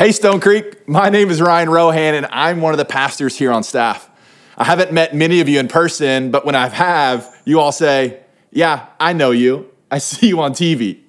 Hey, 0.00 0.12
Stone 0.12 0.40
Creek. 0.40 0.88
My 0.88 1.10
name 1.10 1.28
is 1.28 1.42
Ryan 1.42 1.68
Rohan, 1.68 2.14
and 2.14 2.26
I'm 2.30 2.62
one 2.62 2.72
of 2.72 2.78
the 2.78 2.86
pastors 2.86 3.36
here 3.36 3.52
on 3.52 3.62
staff. 3.62 4.08
I 4.56 4.64
haven't 4.64 4.92
met 4.92 5.14
many 5.14 5.42
of 5.42 5.48
you 5.50 5.60
in 5.60 5.68
person, 5.68 6.30
but 6.30 6.46
when 6.46 6.54
I 6.54 6.68
have, 6.70 7.38
you 7.44 7.60
all 7.60 7.70
say, 7.70 8.20
Yeah, 8.50 8.86
I 8.98 9.12
know 9.12 9.30
you. 9.30 9.70
I 9.90 9.98
see 9.98 10.28
you 10.28 10.40
on 10.40 10.52
TV. 10.52 11.00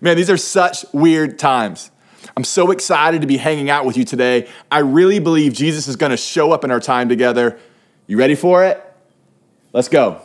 Man, 0.00 0.16
these 0.16 0.30
are 0.30 0.38
such 0.38 0.86
weird 0.94 1.38
times. 1.38 1.90
I'm 2.34 2.42
so 2.42 2.70
excited 2.70 3.20
to 3.20 3.26
be 3.26 3.36
hanging 3.36 3.68
out 3.68 3.84
with 3.84 3.98
you 3.98 4.04
today. 4.06 4.48
I 4.70 4.78
really 4.78 5.18
believe 5.18 5.52
Jesus 5.52 5.86
is 5.86 5.96
going 5.96 6.08
to 6.08 6.16
show 6.16 6.52
up 6.52 6.64
in 6.64 6.70
our 6.70 6.80
time 6.80 7.10
together. 7.10 7.58
You 8.06 8.16
ready 8.16 8.34
for 8.34 8.64
it? 8.64 8.82
Let's 9.74 9.88
go. 9.88 10.22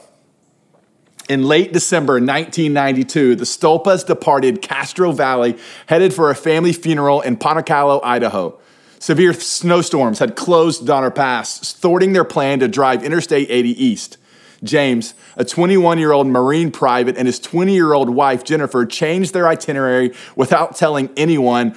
In 1.28 1.44
late 1.44 1.74
December 1.74 2.14
1992, 2.14 3.36
the 3.36 3.44
Stolpas 3.44 4.06
departed 4.06 4.62
Castro 4.62 5.12
Valley, 5.12 5.58
headed 5.88 6.14
for 6.14 6.30
a 6.30 6.36
family 6.36 6.72
funeral 6.72 7.20
in 7.20 7.36
Pocatello, 7.36 8.00
Idaho. 8.02 8.58
Severe 9.00 9.34
snowstorms 9.34 10.20
had 10.20 10.38
closed 10.38 10.88
Donner 10.88 11.12
Pass, 11.12 11.74
thwarting 11.74 12.14
their 12.14 12.24
plan 12.24 12.60
to 12.60 12.70
drive 12.70 13.04
Interstate 13.04 13.52
80 13.52 13.84
east. 13.84 14.18
James, 14.64 15.14
a 15.36 15.44
21 15.44 16.00
year 16.00 16.14
old 16.14 16.28
Marine 16.28 16.72
private, 16.72 17.18
and 17.18 17.28
his 17.28 17.40
20 17.40 17.74
year 17.74 17.94
old 17.94 18.10
wife, 18.10 18.46
Jennifer, 18.46 18.86
changed 18.86 19.34
their 19.34 19.48
itinerary 19.48 20.14
without 20.36 20.78
telling 20.78 21.10
anyone 21.18 21.76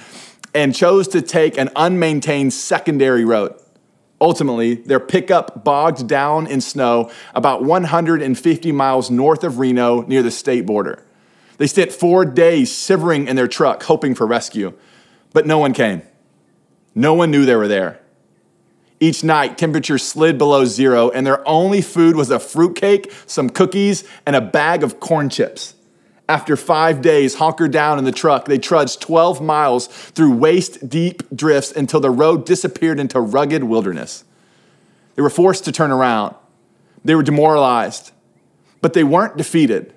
and 0.55 0.73
chose 0.73 1.09
to 1.09 1.21
take 1.21 1.57
an 1.57 1.69
unmaintained 1.75 2.53
secondary 2.53 3.25
road. 3.25 3.53
Ultimately, 4.21 4.75
their 4.75 4.99
pickup 4.99 5.63
bogged 5.63 6.07
down 6.07 6.45
in 6.45 6.61
snow 6.61 7.09
about 7.33 7.63
150 7.63 8.71
miles 8.71 9.09
north 9.09 9.43
of 9.43 9.57
Reno 9.57 10.01
near 10.03 10.21
the 10.21 10.29
state 10.29 10.67
border. 10.67 11.03
They 11.57 11.65
spent 11.65 11.91
four 11.91 12.23
days 12.23 12.71
shivering 12.71 13.27
in 13.27 13.35
their 13.35 13.47
truck, 13.47 13.81
hoping 13.83 14.13
for 14.13 14.27
rescue, 14.27 14.73
but 15.33 15.47
no 15.47 15.57
one 15.57 15.73
came. 15.73 16.03
No 16.93 17.15
one 17.15 17.31
knew 17.31 17.45
they 17.45 17.55
were 17.55 17.67
there. 17.67 17.99
Each 18.99 19.23
night, 19.23 19.57
temperatures 19.57 20.03
slid 20.03 20.37
below 20.37 20.65
zero, 20.65 21.09
and 21.09 21.25
their 21.25 21.47
only 21.47 21.81
food 21.81 22.15
was 22.15 22.29
a 22.29 22.39
fruitcake, 22.39 23.11
some 23.25 23.49
cookies, 23.49 24.03
and 24.27 24.35
a 24.35 24.41
bag 24.41 24.83
of 24.83 24.99
corn 24.99 25.29
chips. 25.29 25.73
After 26.31 26.55
five 26.55 27.01
days, 27.01 27.35
hunkered 27.35 27.73
down 27.73 27.99
in 27.99 28.05
the 28.05 28.11
truck, 28.13 28.45
they 28.45 28.57
trudged 28.57 29.01
12 29.01 29.41
miles 29.41 29.87
through 29.87 30.31
waist 30.31 30.87
deep 30.87 31.23
drifts 31.35 31.73
until 31.73 31.99
the 31.99 32.09
road 32.09 32.45
disappeared 32.45 33.01
into 33.01 33.19
rugged 33.19 33.65
wilderness. 33.65 34.23
They 35.15 35.23
were 35.23 35.29
forced 35.29 35.65
to 35.65 35.73
turn 35.73 35.91
around. 35.91 36.33
They 37.03 37.15
were 37.15 37.21
demoralized, 37.21 38.13
but 38.79 38.93
they 38.93 39.03
weren't 39.03 39.35
defeated. 39.35 39.93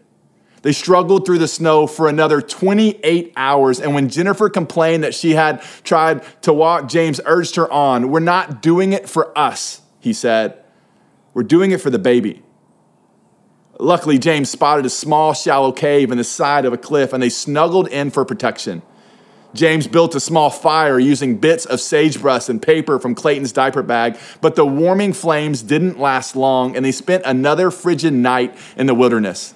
They 0.62 0.72
struggled 0.72 1.24
through 1.24 1.38
the 1.38 1.46
snow 1.46 1.86
for 1.86 2.08
another 2.08 2.40
28 2.40 3.32
hours. 3.36 3.78
And 3.78 3.94
when 3.94 4.08
Jennifer 4.08 4.48
complained 4.48 5.04
that 5.04 5.14
she 5.14 5.34
had 5.34 5.62
tried 5.84 6.24
to 6.42 6.52
walk, 6.52 6.88
James 6.88 7.20
urged 7.26 7.54
her 7.54 7.70
on. 7.70 8.10
We're 8.10 8.18
not 8.18 8.60
doing 8.60 8.92
it 8.92 9.08
for 9.08 9.38
us, 9.38 9.82
he 10.00 10.12
said. 10.12 10.58
We're 11.32 11.44
doing 11.44 11.70
it 11.70 11.80
for 11.80 11.90
the 11.90 12.00
baby. 12.00 12.42
Luckily, 13.78 14.18
James 14.18 14.50
spotted 14.50 14.86
a 14.86 14.90
small, 14.90 15.34
shallow 15.34 15.72
cave 15.72 16.10
in 16.10 16.18
the 16.18 16.24
side 16.24 16.64
of 16.64 16.72
a 16.72 16.78
cliff 16.78 17.12
and 17.12 17.22
they 17.22 17.28
snuggled 17.28 17.88
in 17.88 18.10
for 18.10 18.24
protection. 18.24 18.82
James 19.52 19.86
built 19.86 20.14
a 20.14 20.20
small 20.20 20.50
fire 20.50 20.98
using 20.98 21.36
bits 21.36 21.64
of 21.64 21.80
sagebrush 21.80 22.48
and 22.48 22.60
paper 22.60 22.98
from 22.98 23.14
Clayton's 23.14 23.52
diaper 23.52 23.82
bag, 23.82 24.18
but 24.40 24.56
the 24.56 24.66
warming 24.66 25.12
flames 25.12 25.62
didn't 25.62 25.98
last 25.98 26.34
long 26.34 26.76
and 26.76 26.84
they 26.84 26.92
spent 26.92 27.22
another 27.24 27.70
frigid 27.70 28.12
night 28.12 28.56
in 28.76 28.86
the 28.86 28.94
wilderness. 28.94 29.54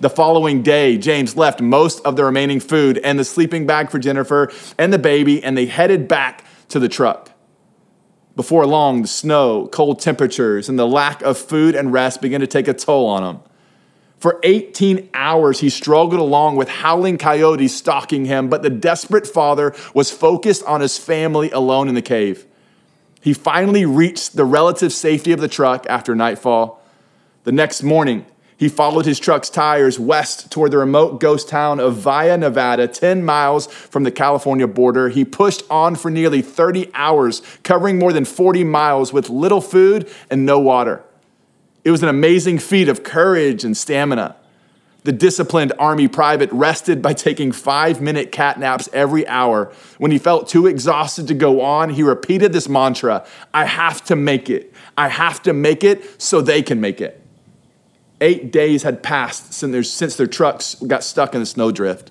The 0.00 0.10
following 0.10 0.62
day, 0.62 0.98
James 0.98 1.36
left 1.36 1.60
most 1.62 2.04
of 2.04 2.16
the 2.16 2.24
remaining 2.24 2.60
food 2.60 2.98
and 2.98 3.18
the 3.18 3.24
sleeping 3.24 3.66
bag 3.66 3.90
for 3.90 3.98
Jennifer 3.98 4.52
and 4.76 4.92
the 4.92 4.98
baby, 4.98 5.42
and 5.42 5.56
they 5.56 5.66
headed 5.66 6.08
back 6.08 6.44
to 6.68 6.78
the 6.78 6.88
truck. 6.88 7.30
Before 8.36 8.66
long, 8.66 9.02
the 9.02 9.08
snow, 9.08 9.68
cold 9.70 10.00
temperatures, 10.00 10.68
and 10.68 10.78
the 10.78 10.86
lack 10.86 11.22
of 11.22 11.38
food 11.38 11.76
and 11.76 11.92
rest 11.92 12.20
began 12.20 12.40
to 12.40 12.46
take 12.46 12.66
a 12.66 12.74
toll 12.74 13.06
on 13.06 13.22
him. 13.22 13.42
For 14.18 14.40
18 14.42 15.10
hours, 15.14 15.60
he 15.60 15.68
struggled 15.68 16.20
along 16.20 16.56
with 16.56 16.68
howling 16.68 17.18
coyotes 17.18 17.76
stalking 17.76 18.24
him, 18.24 18.48
but 18.48 18.62
the 18.62 18.70
desperate 18.70 19.26
father 19.26 19.74
was 19.92 20.10
focused 20.10 20.64
on 20.64 20.80
his 20.80 20.98
family 20.98 21.50
alone 21.50 21.88
in 21.88 21.94
the 21.94 22.02
cave. 22.02 22.46
He 23.20 23.32
finally 23.32 23.84
reached 23.84 24.34
the 24.34 24.44
relative 24.44 24.92
safety 24.92 25.32
of 25.32 25.40
the 25.40 25.48
truck 25.48 25.86
after 25.88 26.14
nightfall. 26.14 26.82
The 27.44 27.52
next 27.52 27.82
morning, 27.82 28.26
he 28.56 28.68
followed 28.68 29.04
his 29.04 29.18
truck's 29.18 29.50
tires 29.50 29.98
west 29.98 30.50
toward 30.50 30.70
the 30.70 30.78
remote 30.78 31.20
ghost 31.20 31.48
town 31.48 31.80
of 31.80 31.96
Vya, 31.96 32.36
Nevada, 32.38 32.86
10 32.86 33.24
miles 33.24 33.66
from 33.66 34.04
the 34.04 34.12
California 34.12 34.66
border. 34.66 35.08
He 35.08 35.24
pushed 35.24 35.62
on 35.68 35.96
for 35.96 36.10
nearly 36.10 36.40
30 36.40 36.90
hours, 36.94 37.42
covering 37.62 37.98
more 37.98 38.12
than 38.12 38.24
40 38.24 38.64
miles 38.64 39.12
with 39.12 39.28
little 39.28 39.60
food 39.60 40.08
and 40.30 40.46
no 40.46 40.60
water. 40.60 41.02
It 41.82 41.90
was 41.90 42.02
an 42.02 42.08
amazing 42.08 42.58
feat 42.58 42.88
of 42.88 43.02
courage 43.02 43.64
and 43.64 43.76
stamina. 43.76 44.36
The 45.02 45.12
disciplined 45.12 45.74
Army 45.78 46.08
private 46.08 46.50
rested 46.50 47.02
by 47.02 47.12
taking 47.12 47.52
five 47.52 48.00
minute 48.00 48.32
cat 48.32 48.58
naps 48.58 48.88
every 48.92 49.26
hour. 49.28 49.70
When 49.98 50.10
he 50.10 50.16
felt 50.16 50.48
too 50.48 50.66
exhausted 50.66 51.28
to 51.28 51.34
go 51.34 51.60
on, 51.60 51.90
he 51.90 52.02
repeated 52.02 52.54
this 52.54 52.70
mantra 52.70 53.26
I 53.52 53.66
have 53.66 54.02
to 54.06 54.16
make 54.16 54.48
it. 54.48 54.72
I 54.96 55.08
have 55.08 55.42
to 55.42 55.52
make 55.52 55.84
it 55.84 56.22
so 56.22 56.40
they 56.40 56.62
can 56.62 56.80
make 56.80 57.02
it. 57.02 57.23
Eight 58.24 58.50
days 58.50 58.84
had 58.84 59.02
passed 59.02 59.52
since 59.52 60.16
their 60.16 60.26
trucks 60.26 60.76
got 60.76 61.04
stuck 61.04 61.34
in 61.34 61.40
the 61.40 61.46
snowdrift. 61.46 62.10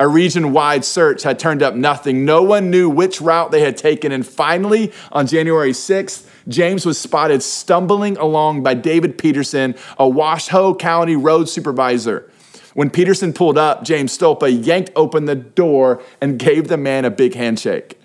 A 0.00 0.08
region 0.08 0.50
wide 0.50 0.84
search 0.84 1.22
had 1.22 1.38
turned 1.38 1.62
up 1.62 1.76
nothing. 1.76 2.24
No 2.24 2.42
one 2.42 2.70
knew 2.72 2.90
which 2.90 3.20
route 3.20 3.52
they 3.52 3.60
had 3.60 3.76
taken. 3.76 4.10
And 4.10 4.26
finally, 4.26 4.92
on 5.12 5.28
January 5.28 5.70
6th, 5.70 6.28
James 6.48 6.84
was 6.84 6.98
spotted 6.98 7.40
stumbling 7.40 8.16
along 8.16 8.64
by 8.64 8.74
David 8.74 9.16
Peterson, 9.16 9.76
a 9.96 10.08
Washoe 10.08 10.74
County 10.74 11.14
road 11.14 11.48
supervisor. 11.48 12.28
When 12.74 12.90
Peterson 12.90 13.32
pulled 13.32 13.56
up, 13.56 13.84
James 13.84 14.18
Stolpa 14.18 14.66
yanked 14.66 14.90
open 14.96 15.26
the 15.26 15.36
door 15.36 16.02
and 16.20 16.36
gave 16.36 16.66
the 16.66 16.76
man 16.76 17.04
a 17.04 17.12
big 17.12 17.36
handshake. 17.36 18.00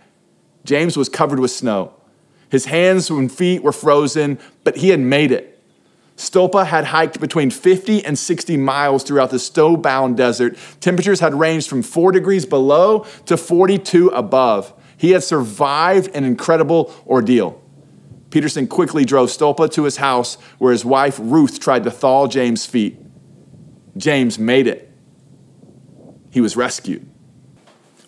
James 0.66 0.96
was 0.96 1.10
covered 1.10 1.40
with 1.40 1.50
snow. 1.50 1.96
His 2.52 2.66
hands 2.66 3.10
and 3.10 3.32
feet 3.32 3.64
were 3.64 3.72
frozen, 3.72 4.38
but 4.64 4.78
he 4.78 4.90
had 4.90 5.00
made 5.00 5.32
it. 5.32 5.59
Stolpa 6.20 6.66
had 6.66 6.84
hiked 6.84 7.22
between 7.22 7.50
50 7.50 8.04
and 8.04 8.20
60 8.20 8.58
miles 8.58 9.04
throughout 9.04 9.30
the 9.30 9.40
snow-bound 9.40 10.18
desert. 10.18 10.58
Temperatures 10.82 11.22
had 11.22 11.34
ranged 11.34 11.70
from 11.70 11.82
4 11.82 12.12
degrees 12.12 12.46
below 12.46 13.06
to 13.26 13.38
42 13.38 14.10
above. 14.10 14.74
He 14.98 15.12
had 15.12 15.24
survived 15.24 16.14
an 16.14 16.26
incredible 16.26 16.94
ordeal. 17.08 17.64
Peterson 18.32 18.68
quickly 18.68 19.06
drove 19.06 19.30
Stolpa 19.30 19.72
to 19.72 19.86
his 19.86 19.96
house 19.96 20.36
where 20.58 20.74
his 20.74 20.84
wife 20.84 21.18
Ruth 21.22 21.62
tried 21.62 21.86
to 21.86 21.92
thaw 21.92 22.28
James' 22.28 22.66
feet. 22.66 23.00
James 23.96 24.38
made 24.38 24.68
it. 24.68 24.92
He 26.32 26.42
was 26.42 26.58
rescued. 26.58 27.10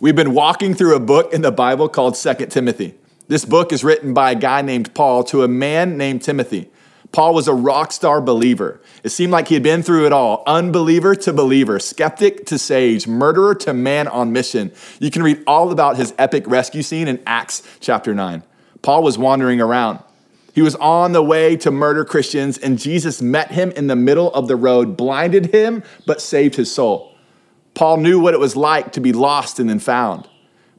We've 0.02 0.18
been 0.18 0.34
walking 0.34 0.74
through 0.74 0.98
a 0.98 1.00
book 1.00 1.34
in 1.34 1.44
the 1.44 1.52
Bible 1.52 1.88
called 1.88 2.16
2 2.16 2.34
Timothy. 2.48 2.96
This 3.30 3.46
book 3.46 3.72
is 3.72 3.86
written 3.86 4.14
by 4.14 4.32
a 4.32 4.36
guy 4.36 4.62
named 4.62 4.94
Paul 4.94 5.24
to 5.26 5.44
a 5.44 5.48
man 5.48 5.98
named 5.98 6.24
Timothy. 6.24 6.70
Paul 7.12 7.34
was 7.34 7.48
a 7.48 7.54
rock 7.54 7.92
star 7.92 8.22
believer. 8.22 8.80
It 9.04 9.10
seemed 9.10 9.32
like 9.34 9.50
he 9.50 9.56
had 9.56 9.64
been 9.64 9.84
through 9.84 10.06
it 10.06 10.14
all 10.14 10.44
unbeliever 10.48 11.14
to 11.16 11.34
believer, 11.34 11.78
skeptic 11.80 12.46
to 12.46 12.58
sage, 12.58 13.06
murderer 13.06 13.54
to 13.56 13.74
man 13.74 14.08
on 14.08 14.32
mission. 14.32 14.72
You 15.00 15.12
can 15.12 15.22
read 15.22 15.44
all 15.46 15.72
about 15.72 15.98
his 15.98 16.14
epic 16.18 16.48
rescue 16.48 16.84
scene 16.84 17.08
in 17.08 17.22
Acts 17.26 17.64
chapter 17.82 18.14
9. 18.14 18.44
Paul 18.82 19.04
was 19.04 19.18
wandering 19.18 19.60
around. 19.60 20.00
He 20.54 20.62
was 20.62 20.76
on 20.76 21.12
the 21.12 21.24
way 21.24 21.56
to 21.58 21.72
murder 21.72 22.04
Christians, 22.04 22.58
and 22.58 22.80
Jesus 22.80 23.22
met 23.22 23.52
him 23.52 23.72
in 23.72 23.88
the 23.88 23.96
middle 23.96 24.34
of 24.34 24.48
the 24.48 24.56
road, 24.56 24.98
blinded 24.98 25.54
him, 25.54 25.84
but 26.06 26.22
saved 26.22 26.56
his 26.56 26.74
soul. 26.74 27.16
Paul 27.74 27.98
knew 27.98 28.20
what 28.20 28.34
it 28.34 28.40
was 28.40 28.56
like 28.56 28.92
to 28.94 29.02
be 29.02 29.14
lost 29.14 29.60
and 29.60 29.70
then 29.70 29.80
found, 29.80 30.28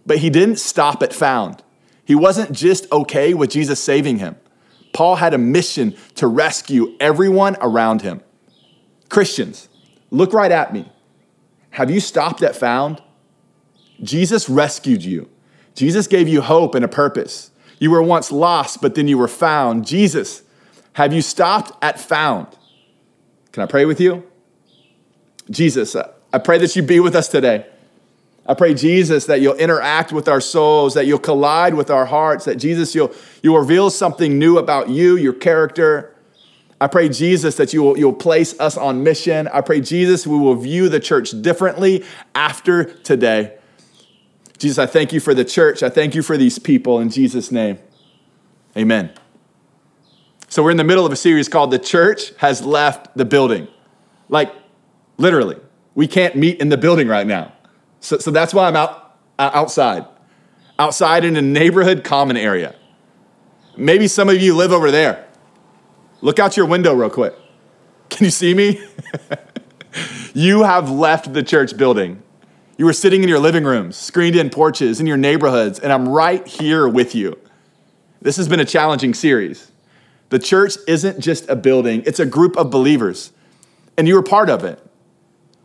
but 0.04 0.18
he 0.18 0.28
didn't 0.28 0.58
stop 0.58 1.02
at 1.02 1.14
found. 1.14 1.62
He 2.04 2.14
wasn't 2.14 2.52
just 2.52 2.90
okay 2.92 3.32
with 3.32 3.50
Jesus 3.50 3.80
saving 3.80 4.18
him. 4.18 4.36
Paul 4.92 5.16
had 5.16 5.34
a 5.34 5.38
mission 5.38 5.96
to 6.16 6.26
rescue 6.26 6.94
everyone 7.00 7.56
around 7.60 8.02
him. 8.02 8.22
Christians, 9.08 9.68
look 10.10 10.32
right 10.32 10.52
at 10.52 10.72
me. 10.72 10.90
Have 11.70 11.90
you 11.90 12.00
stopped 12.00 12.42
at 12.42 12.54
found? 12.54 13.02
Jesus 14.02 14.48
rescued 14.48 15.02
you. 15.02 15.28
Jesus 15.74 16.06
gave 16.06 16.28
you 16.28 16.42
hope 16.42 16.74
and 16.74 16.84
a 16.84 16.88
purpose. 16.88 17.50
You 17.78 17.90
were 17.90 18.02
once 18.02 18.30
lost, 18.30 18.82
but 18.82 18.94
then 18.94 19.08
you 19.08 19.16
were 19.16 19.28
found. 19.28 19.86
Jesus, 19.86 20.42
have 20.94 21.12
you 21.12 21.22
stopped 21.22 21.72
at 21.82 21.98
found? 21.98 22.48
Can 23.52 23.62
I 23.62 23.66
pray 23.66 23.84
with 23.84 24.00
you? 24.00 24.24
Jesus, 25.50 25.96
uh, 25.96 26.12
I 26.32 26.38
pray 26.38 26.58
that 26.58 26.76
you 26.76 26.82
be 26.82 27.00
with 27.00 27.14
us 27.14 27.28
today. 27.28 27.66
I 28.52 28.54
pray, 28.54 28.74
Jesus, 28.74 29.24
that 29.26 29.40
you'll 29.40 29.54
interact 29.54 30.12
with 30.12 30.28
our 30.28 30.38
souls, 30.38 30.92
that 30.92 31.06
you'll 31.06 31.18
collide 31.18 31.72
with 31.72 31.90
our 31.90 32.04
hearts, 32.04 32.44
that 32.44 32.56
Jesus, 32.56 32.94
you'll, 32.94 33.10
you'll 33.42 33.58
reveal 33.58 33.88
something 33.88 34.38
new 34.38 34.58
about 34.58 34.90
you, 34.90 35.16
your 35.16 35.32
character. 35.32 36.14
I 36.78 36.86
pray, 36.86 37.08
Jesus, 37.08 37.56
that 37.56 37.72
you 37.72 37.82
will, 37.82 37.96
you'll 37.96 38.12
place 38.12 38.54
us 38.60 38.76
on 38.76 39.02
mission. 39.02 39.48
I 39.48 39.62
pray, 39.62 39.80
Jesus, 39.80 40.26
we 40.26 40.36
will 40.36 40.54
view 40.54 40.90
the 40.90 41.00
church 41.00 41.30
differently 41.40 42.04
after 42.34 42.84
today. 42.84 43.56
Jesus, 44.58 44.78
I 44.78 44.84
thank 44.84 45.14
you 45.14 45.20
for 45.20 45.32
the 45.32 45.46
church. 45.46 45.82
I 45.82 45.88
thank 45.88 46.14
you 46.14 46.20
for 46.20 46.36
these 46.36 46.58
people 46.58 47.00
in 47.00 47.08
Jesus' 47.08 47.50
name. 47.50 47.78
Amen. 48.76 49.14
So, 50.50 50.62
we're 50.62 50.72
in 50.72 50.76
the 50.76 50.84
middle 50.84 51.06
of 51.06 51.12
a 51.12 51.16
series 51.16 51.48
called 51.48 51.70
The 51.70 51.78
Church 51.78 52.34
Has 52.36 52.60
Left 52.60 53.16
the 53.16 53.24
Building. 53.24 53.66
Like, 54.28 54.54
literally, 55.16 55.56
we 55.94 56.06
can't 56.06 56.36
meet 56.36 56.60
in 56.60 56.68
the 56.68 56.76
building 56.76 57.08
right 57.08 57.26
now. 57.26 57.54
So, 58.02 58.18
so 58.18 58.30
that's 58.30 58.52
why 58.52 58.66
I'm 58.66 58.76
out, 58.76 59.16
uh, 59.38 59.50
outside, 59.54 60.04
outside 60.78 61.24
in 61.24 61.36
a 61.36 61.42
neighborhood 61.42 62.04
common 62.04 62.36
area. 62.36 62.74
Maybe 63.76 64.08
some 64.08 64.28
of 64.28 64.42
you 64.42 64.54
live 64.54 64.72
over 64.72 64.90
there. 64.90 65.26
Look 66.20 66.38
out 66.38 66.56
your 66.56 66.66
window 66.66 66.92
real 66.92 67.08
quick. 67.08 67.34
Can 68.10 68.24
you 68.24 68.30
see 68.30 68.54
me? 68.54 68.84
you 70.34 70.64
have 70.64 70.90
left 70.90 71.32
the 71.32 71.42
church 71.42 71.76
building. 71.76 72.22
You 72.76 72.86
were 72.86 72.92
sitting 72.92 73.22
in 73.22 73.28
your 73.28 73.38
living 73.38 73.64
rooms, 73.64 73.96
screened 73.96 74.34
in 74.34 74.50
porches, 74.50 75.00
in 75.00 75.06
your 75.06 75.16
neighborhoods, 75.16 75.78
and 75.78 75.92
I'm 75.92 76.08
right 76.08 76.46
here 76.46 76.88
with 76.88 77.14
you. 77.14 77.38
This 78.20 78.36
has 78.36 78.48
been 78.48 78.60
a 78.60 78.64
challenging 78.64 79.14
series. 79.14 79.70
The 80.30 80.40
church 80.40 80.76
isn't 80.88 81.20
just 81.20 81.48
a 81.48 81.54
building, 81.54 82.02
it's 82.04 82.18
a 82.18 82.26
group 82.26 82.56
of 82.56 82.70
believers, 82.70 83.32
and 83.96 84.08
you 84.08 84.16
were 84.16 84.22
part 84.22 84.50
of 84.50 84.64
it. 84.64 84.84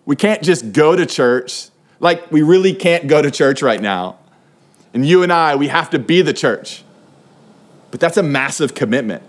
We 0.06 0.16
can't 0.16 0.44
just 0.44 0.72
go 0.72 0.96
to 0.96 1.06
church, 1.06 1.70
like 2.00 2.32
we 2.32 2.42
really 2.42 2.74
can't 2.74 3.08
go 3.08 3.22
to 3.22 3.32
church 3.32 3.62
right 3.62 3.82
now. 3.82 4.18
And 4.94 5.06
you 5.06 5.24
and 5.24 5.32
I, 5.32 5.56
we 5.56 5.68
have 5.68 5.90
to 5.92 6.00
be 6.00 6.22
the 6.22 6.34
church. 6.34 6.84
But 7.92 8.00
that's 8.00 8.18
a 8.18 8.24
massive 8.24 8.74
commitment. 8.74 9.24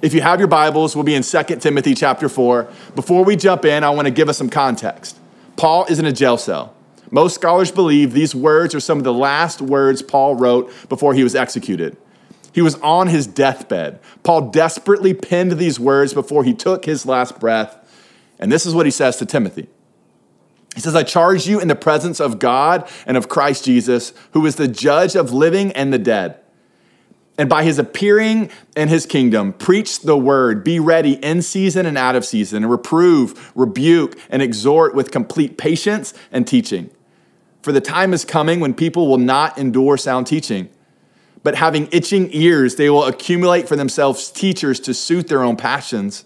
If 0.00 0.14
you 0.14 0.20
have 0.20 0.38
your 0.38 0.48
Bibles, 0.48 0.94
we'll 0.94 1.04
be 1.04 1.14
in 1.14 1.22
2 1.22 1.42
Timothy 1.56 1.94
chapter 1.94 2.28
4. 2.28 2.70
Before 2.94 3.24
we 3.24 3.34
jump 3.36 3.64
in, 3.64 3.82
I 3.82 3.90
want 3.90 4.06
to 4.06 4.12
give 4.12 4.28
us 4.28 4.38
some 4.38 4.48
context. 4.48 5.18
Paul 5.56 5.86
is 5.86 5.98
in 5.98 6.04
a 6.04 6.12
jail 6.12 6.38
cell. 6.38 6.74
Most 7.10 7.34
scholars 7.34 7.72
believe 7.72 8.12
these 8.12 8.34
words 8.34 8.74
are 8.74 8.80
some 8.80 8.98
of 8.98 9.04
the 9.04 9.12
last 9.12 9.60
words 9.60 10.02
Paul 10.02 10.34
wrote 10.34 10.72
before 10.88 11.14
he 11.14 11.24
was 11.24 11.34
executed. 11.34 11.96
He 12.52 12.62
was 12.62 12.76
on 12.76 13.08
his 13.08 13.26
deathbed. 13.26 13.98
Paul 14.22 14.50
desperately 14.50 15.14
penned 15.14 15.52
these 15.52 15.80
words 15.80 16.12
before 16.14 16.44
he 16.44 16.54
took 16.54 16.84
his 16.84 17.06
last 17.06 17.40
breath. 17.40 17.76
And 18.38 18.52
this 18.52 18.66
is 18.66 18.74
what 18.74 18.86
he 18.86 18.92
says 18.92 19.16
to 19.16 19.26
Timothy. 19.26 19.68
He 20.74 20.80
says, 20.80 20.94
I 20.94 21.02
charge 21.02 21.46
you 21.46 21.60
in 21.60 21.68
the 21.68 21.74
presence 21.74 22.20
of 22.20 22.38
God 22.38 22.88
and 23.06 23.16
of 23.16 23.28
Christ 23.28 23.64
Jesus, 23.64 24.12
who 24.32 24.46
is 24.46 24.56
the 24.56 24.68
judge 24.68 25.16
of 25.16 25.32
living 25.32 25.72
and 25.72 25.92
the 25.92 25.98
dead 25.98 26.38
and 27.38 27.48
by 27.48 27.62
his 27.62 27.78
appearing 27.78 28.50
in 28.76 28.88
his 28.88 29.06
kingdom, 29.06 29.52
preach 29.52 30.00
the 30.00 30.18
word, 30.18 30.64
be 30.64 30.80
ready 30.80 31.12
in 31.24 31.40
season 31.40 31.86
and 31.86 31.96
out 31.96 32.16
of 32.16 32.24
season, 32.24 32.64
and 32.64 32.70
reprove, 32.70 33.52
rebuke, 33.54 34.18
and 34.28 34.42
exhort 34.42 34.94
with 34.94 35.12
complete 35.12 35.56
patience 35.56 36.12
and 36.32 36.46
teaching. 36.46 36.90
For 37.62 37.70
the 37.70 37.80
time 37.80 38.12
is 38.12 38.24
coming 38.24 38.58
when 38.58 38.74
people 38.74 39.06
will 39.06 39.18
not 39.18 39.56
endure 39.56 39.96
sound 39.96 40.26
teaching, 40.26 40.68
but 41.44 41.54
having 41.54 41.88
itching 41.92 42.28
ears, 42.32 42.74
they 42.74 42.90
will 42.90 43.04
accumulate 43.04 43.68
for 43.68 43.76
themselves 43.76 44.32
teachers 44.32 44.80
to 44.80 44.92
suit 44.92 45.28
their 45.28 45.44
own 45.44 45.56
passions, 45.56 46.24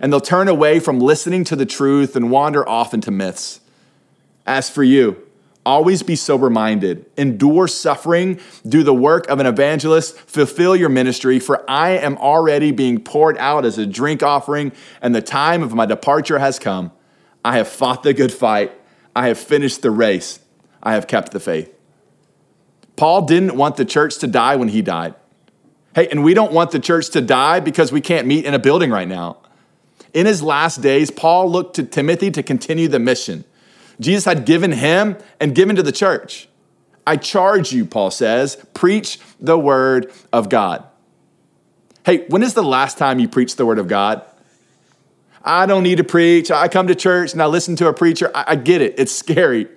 and 0.00 0.12
they'll 0.12 0.20
turn 0.20 0.48
away 0.48 0.80
from 0.80 0.98
listening 0.98 1.44
to 1.44 1.56
the 1.56 1.66
truth 1.66 2.16
and 2.16 2.30
wander 2.30 2.68
off 2.68 2.92
into 2.92 3.10
myths. 3.10 3.60
As 4.46 4.68
for 4.68 4.82
you, 4.82 5.26
Always 5.64 6.02
be 6.02 6.16
sober 6.16 6.50
minded. 6.50 7.06
Endure 7.16 7.68
suffering. 7.68 8.40
Do 8.66 8.82
the 8.82 8.94
work 8.94 9.28
of 9.28 9.38
an 9.38 9.46
evangelist. 9.46 10.18
Fulfill 10.18 10.74
your 10.74 10.88
ministry, 10.88 11.38
for 11.38 11.68
I 11.70 11.90
am 11.90 12.18
already 12.18 12.72
being 12.72 13.00
poured 13.00 13.38
out 13.38 13.64
as 13.64 13.78
a 13.78 13.86
drink 13.86 14.24
offering, 14.24 14.72
and 15.00 15.14
the 15.14 15.22
time 15.22 15.62
of 15.62 15.72
my 15.72 15.86
departure 15.86 16.40
has 16.40 16.58
come. 16.58 16.90
I 17.44 17.58
have 17.58 17.68
fought 17.68 18.02
the 18.02 18.12
good 18.12 18.32
fight. 18.32 18.72
I 19.14 19.28
have 19.28 19.38
finished 19.38 19.82
the 19.82 19.92
race. 19.92 20.40
I 20.82 20.94
have 20.94 21.06
kept 21.06 21.30
the 21.30 21.40
faith. 21.40 21.72
Paul 22.96 23.22
didn't 23.22 23.56
want 23.56 23.76
the 23.76 23.84
church 23.84 24.18
to 24.18 24.26
die 24.26 24.56
when 24.56 24.68
he 24.68 24.82
died. 24.82 25.14
Hey, 25.94 26.08
and 26.08 26.24
we 26.24 26.34
don't 26.34 26.52
want 26.52 26.72
the 26.72 26.80
church 26.80 27.10
to 27.10 27.20
die 27.20 27.60
because 27.60 27.92
we 27.92 28.00
can't 28.00 28.26
meet 28.26 28.44
in 28.44 28.54
a 28.54 28.58
building 28.58 28.90
right 28.90 29.06
now. 29.06 29.38
In 30.14 30.26
his 30.26 30.42
last 30.42 30.82
days, 30.82 31.10
Paul 31.10 31.50
looked 31.50 31.76
to 31.76 31.84
Timothy 31.84 32.30
to 32.30 32.42
continue 32.42 32.88
the 32.88 32.98
mission. 32.98 33.44
Jesus 34.00 34.24
had 34.24 34.44
given 34.44 34.72
him 34.72 35.16
and 35.40 35.54
given 35.54 35.76
to 35.76 35.82
the 35.82 35.92
church. 35.92 36.48
I 37.06 37.16
charge 37.16 37.72
you, 37.72 37.84
Paul 37.84 38.10
says, 38.10 38.64
preach 38.74 39.18
the 39.40 39.58
word 39.58 40.12
of 40.32 40.48
God. 40.48 40.84
Hey, 42.04 42.26
when 42.28 42.42
is 42.42 42.54
the 42.54 42.62
last 42.62 42.98
time 42.98 43.18
you 43.18 43.28
preached 43.28 43.56
the 43.56 43.66
word 43.66 43.78
of 43.78 43.88
God? 43.88 44.22
I 45.44 45.66
don't 45.66 45.82
need 45.82 45.98
to 45.98 46.04
preach. 46.04 46.50
I 46.50 46.68
come 46.68 46.86
to 46.86 46.94
church 46.94 47.32
and 47.32 47.42
I 47.42 47.46
listen 47.46 47.74
to 47.76 47.88
a 47.88 47.92
preacher. 47.92 48.30
I, 48.34 48.44
I 48.48 48.56
get 48.56 48.80
it. 48.80 48.94
It's 48.98 49.12
scary. 49.12 49.68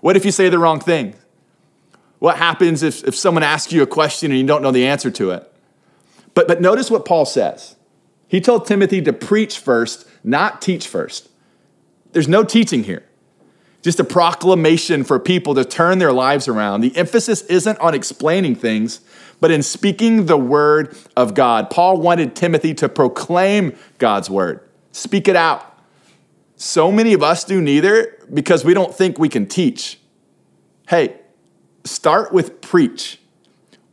What 0.00 0.16
if 0.16 0.24
you 0.24 0.30
say 0.30 0.48
the 0.48 0.58
wrong 0.58 0.80
thing? 0.80 1.14
What 2.18 2.36
happens 2.36 2.82
if, 2.82 3.04
if 3.04 3.14
someone 3.14 3.42
asks 3.42 3.72
you 3.72 3.82
a 3.82 3.86
question 3.86 4.30
and 4.30 4.40
you 4.40 4.46
don't 4.46 4.62
know 4.62 4.70
the 4.70 4.86
answer 4.86 5.10
to 5.10 5.30
it? 5.30 5.50
But, 6.34 6.48
but 6.48 6.60
notice 6.60 6.90
what 6.90 7.04
Paul 7.04 7.24
says. 7.24 7.76
He 8.28 8.40
told 8.40 8.66
Timothy 8.66 9.00
to 9.02 9.12
preach 9.12 9.58
first, 9.58 10.08
not 10.22 10.60
teach 10.60 10.88
first. 10.88 11.28
There's 12.12 12.28
no 12.28 12.44
teaching 12.44 12.84
here 12.84 13.04
just 13.84 14.00
a 14.00 14.04
proclamation 14.04 15.04
for 15.04 15.18
people 15.18 15.54
to 15.54 15.62
turn 15.62 15.98
their 15.98 16.10
lives 16.10 16.48
around. 16.48 16.80
The 16.80 16.96
emphasis 16.96 17.42
isn't 17.42 17.78
on 17.80 17.92
explaining 17.92 18.54
things, 18.54 19.02
but 19.40 19.50
in 19.50 19.62
speaking 19.62 20.24
the 20.24 20.38
word 20.38 20.96
of 21.18 21.34
God. 21.34 21.68
Paul 21.68 21.98
wanted 21.98 22.34
Timothy 22.34 22.72
to 22.74 22.88
proclaim 22.88 23.76
God's 23.98 24.30
word, 24.30 24.60
speak 24.92 25.28
it 25.28 25.36
out. 25.36 25.70
So 26.56 26.90
many 26.90 27.12
of 27.12 27.22
us 27.22 27.44
do 27.44 27.60
neither 27.60 28.26
because 28.32 28.64
we 28.64 28.72
don't 28.72 28.94
think 28.94 29.18
we 29.18 29.28
can 29.28 29.44
teach. 29.44 30.00
Hey, 30.88 31.20
start 31.84 32.32
with 32.32 32.62
preach. 32.62 33.20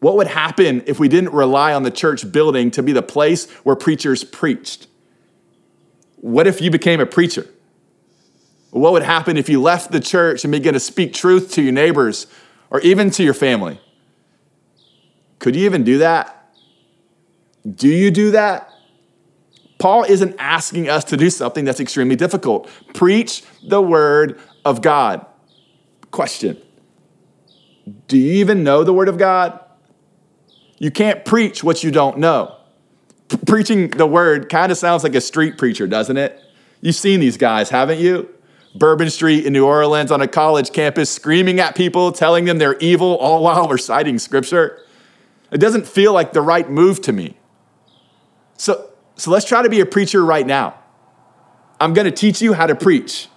What 0.02 0.18
would 0.18 0.28
happen 0.28 0.84
if 0.88 1.00
we 1.00 1.08
didn't 1.08 1.32
rely 1.32 1.74
on 1.74 1.84
the 1.84 1.92
church 1.92 2.30
building 2.32 2.72
to 2.72 2.82
be 2.82 2.92
the 2.92 3.04
place 3.04 3.50
where 3.64 3.76
preachers 3.76 4.24
preached? 4.24 4.88
What 6.16 6.48
if 6.48 6.60
you 6.60 6.72
became 6.72 7.00
a 7.00 7.06
preacher? 7.06 7.48
What 8.72 8.94
would 8.94 9.04
happen 9.04 9.38
if 9.38 9.48
you 9.48 9.62
left 9.62 9.92
the 9.92 10.00
church 10.00 10.44
and 10.44 10.52
began 10.52 10.74
to 10.74 10.80
speak 10.80 11.14
truth 11.14 11.52
to 11.52 11.62
your 11.62 11.72
neighbors 11.72 12.26
or 12.72 12.80
even 12.82 13.12
to 13.12 13.24
your 13.24 13.36
family? 13.36 13.80
Could 15.38 15.56
you 15.56 15.66
even 15.66 15.84
do 15.84 16.00
that? 16.00 16.52
Do 17.72 17.88
you 17.88 18.10
do 18.10 18.32
that? 18.32 18.72
Paul 19.78 20.06
isn't 20.06 20.36
asking 20.40 20.90
us 20.90 21.04
to 21.06 21.18
do 21.18 21.30
something 21.30 21.64
that's 21.64 21.80
extremely 21.80 22.16
difficult. 22.16 22.68
Preach 22.96 23.44
the 23.64 23.82
word 23.82 24.40
of 24.66 24.82
God. 24.82 25.28
Question 26.10 26.60
Do 28.08 28.18
you 28.18 28.34
even 28.34 28.64
know 28.64 28.84
the 28.84 28.94
word 28.94 29.10
of 29.10 29.20
God? 29.20 29.61
You 30.82 30.90
can't 30.90 31.24
preach 31.24 31.64
what 31.64 31.84
you 31.84 31.92
don't 31.92 32.18
know. 32.18 32.56
preaching 33.46 33.90
the 33.90 34.08
word 34.08 34.50
kind 34.50 34.72
of 34.72 34.80
sounds 34.80 35.04
like 35.04 35.14
a 35.14 35.22
street 35.22 35.60
preacher, 35.60 35.86
doesn't 35.86 36.18
it? 36.18 36.42
You've 36.82 36.96
seen 36.96 37.20
these 37.20 37.38
guys, 37.38 37.70
haven't 37.70 38.00
you? 38.00 38.28
Bourbon 38.74 39.12
Street 39.12 39.46
in 39.46 39.54
New 39.54 39.64
Orleans 39.64 40.12
on 40.12 40.22
a 40.22 40.28
college 40.28 40.72
campus, 40.72 41.12
screaming 41.12 41.60
at 41.60 41.76
people, 41.76 42.12
telling 42.12 42.46
them 42.46 42.58
they're 42.58 42.80
evil, 42.80 43.16
all 43.18 43.44
while 43.44 43.68
reciting 43.68 44.18
scripture. 44.18 44.80
It 45.52 45.60
doesn't 45.60 45.86
feel 45.86 46.14
like 46.14 46.34
the 46.34 46.42
right 46.42 46.68
move 46.68 47.00
to 47.04 47.14
me. 47.14 47.38
So, 48.58 48.90
so 49.18 49.30
let's 49.30 49.46
try 49.46 49.62
to 49.62 49.70
be 49.70 49.82
a 49.82 49.86
preacher 49.86 50.26
right 50.26 50.48
now. 50.48 50.80
I'm 51.80 51.94
to 51.94 52.12
teach 52.12 52.42
you 52.42 52.54
how 52.54 52.66
to 52.66 52.74
preach. 52.74 53.28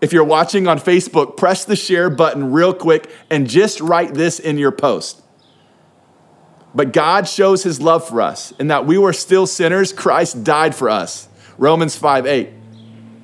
If 0.00 0.10
you're 0.10 0.24
watching 0.24 0.68
on 0.68 0.78
Facebook, 0.78 1.36
press 1.36 1.66
the 1.66 1.76
share 1.76 2.08
button 2.08 2.50
real 2.50 2.72
quick 2.72 3.10
and 3.28 3.46
just 3.46 3.78
write 3.82 4.14
this 4.14 4.40
in 4.40 4.56
your 4.56 4.72
post. 4.72 5.20
But 6.76 6.92
God 6.92 7.26
shows 7.26 7.62
his 7.62 7.80
love 7.80 8.06
for 8.06 8.20
us 8.20 8.52
in 8.60 8.68
that 8.68 8.84
we 8.84 8.98
were 8.98 9.14
still 9.14 9.46
sinners, 9.46 9.94
Christ 9.94 10.44
died 10.44 10.74
for 10.74 10.90
us. 10.90 11.26
Romans 11.56 11.96
5 11.96 12.26
8. 12.26 12.50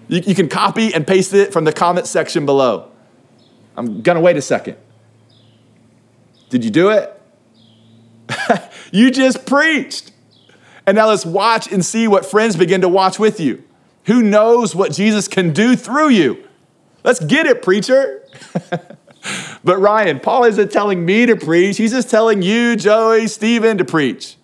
You, 0.08 0.20
you 0.20 0.34
can 0.34 0.48
copy 0.48 0.94
and 0.94 1.06
paste 1.06 1.34
it 1.34 1.52
from 1.52 1.64
the 1.64 1.72
comment 1.72 2.06
section 2.06 2.46
below. 2.46 2.90
I'm 3.76 4.00
gonna 4.00 4.22
wait 4.22 4.38
a 4.38 4.42
second. 4.42 4.78
Did 6.48 6.64
you 6.64 6.70
do 6.70 6.88
it? 6.88 7.20
you 8.90 9.10
just 9.10 9.44
preached. 9.44 10.12
And 10.86 10.96
now 10.96 11.08
let's 11.08 11.26
watch 11.26 11.70
and 11.70 11.84
see 11.84 12.08
what 12.08 12.24
friends 12.24 12.56
begin 12.56 12.80
to 12.80 12.88
watch 12.88 13.18
with 13.18 13.38
you. 13.38 13.62
Who 14.06 14.22
knows 14.22 14.74
what 14.74 14.92
Jesus 14.92 15.28
can 15.28 15.52
do 15.52 15.76
through 15.76 16.08
you? 16.08 16.42
Let's 17.04 17.22
get 17.22 17.44
it, 17.44 17.60
preacher. 17.60 18.26
but 19.64 19.78
Ryan, 19.78 20.20
Paul 20.20 20.44
isn't 20.44 20.72
telling 20.72 21.04
me 21.04 21.26
to 21.26 21.36
preach. 21.36 21.76
He's 21.76 21.92
just 21.92 22.10
telling 22.10 22.42
you, 22.42 22.76
Joey, 22.76 23.26
Stephen, 23.28 23.78
to 23.78 23.84
preach. 23.84 24.36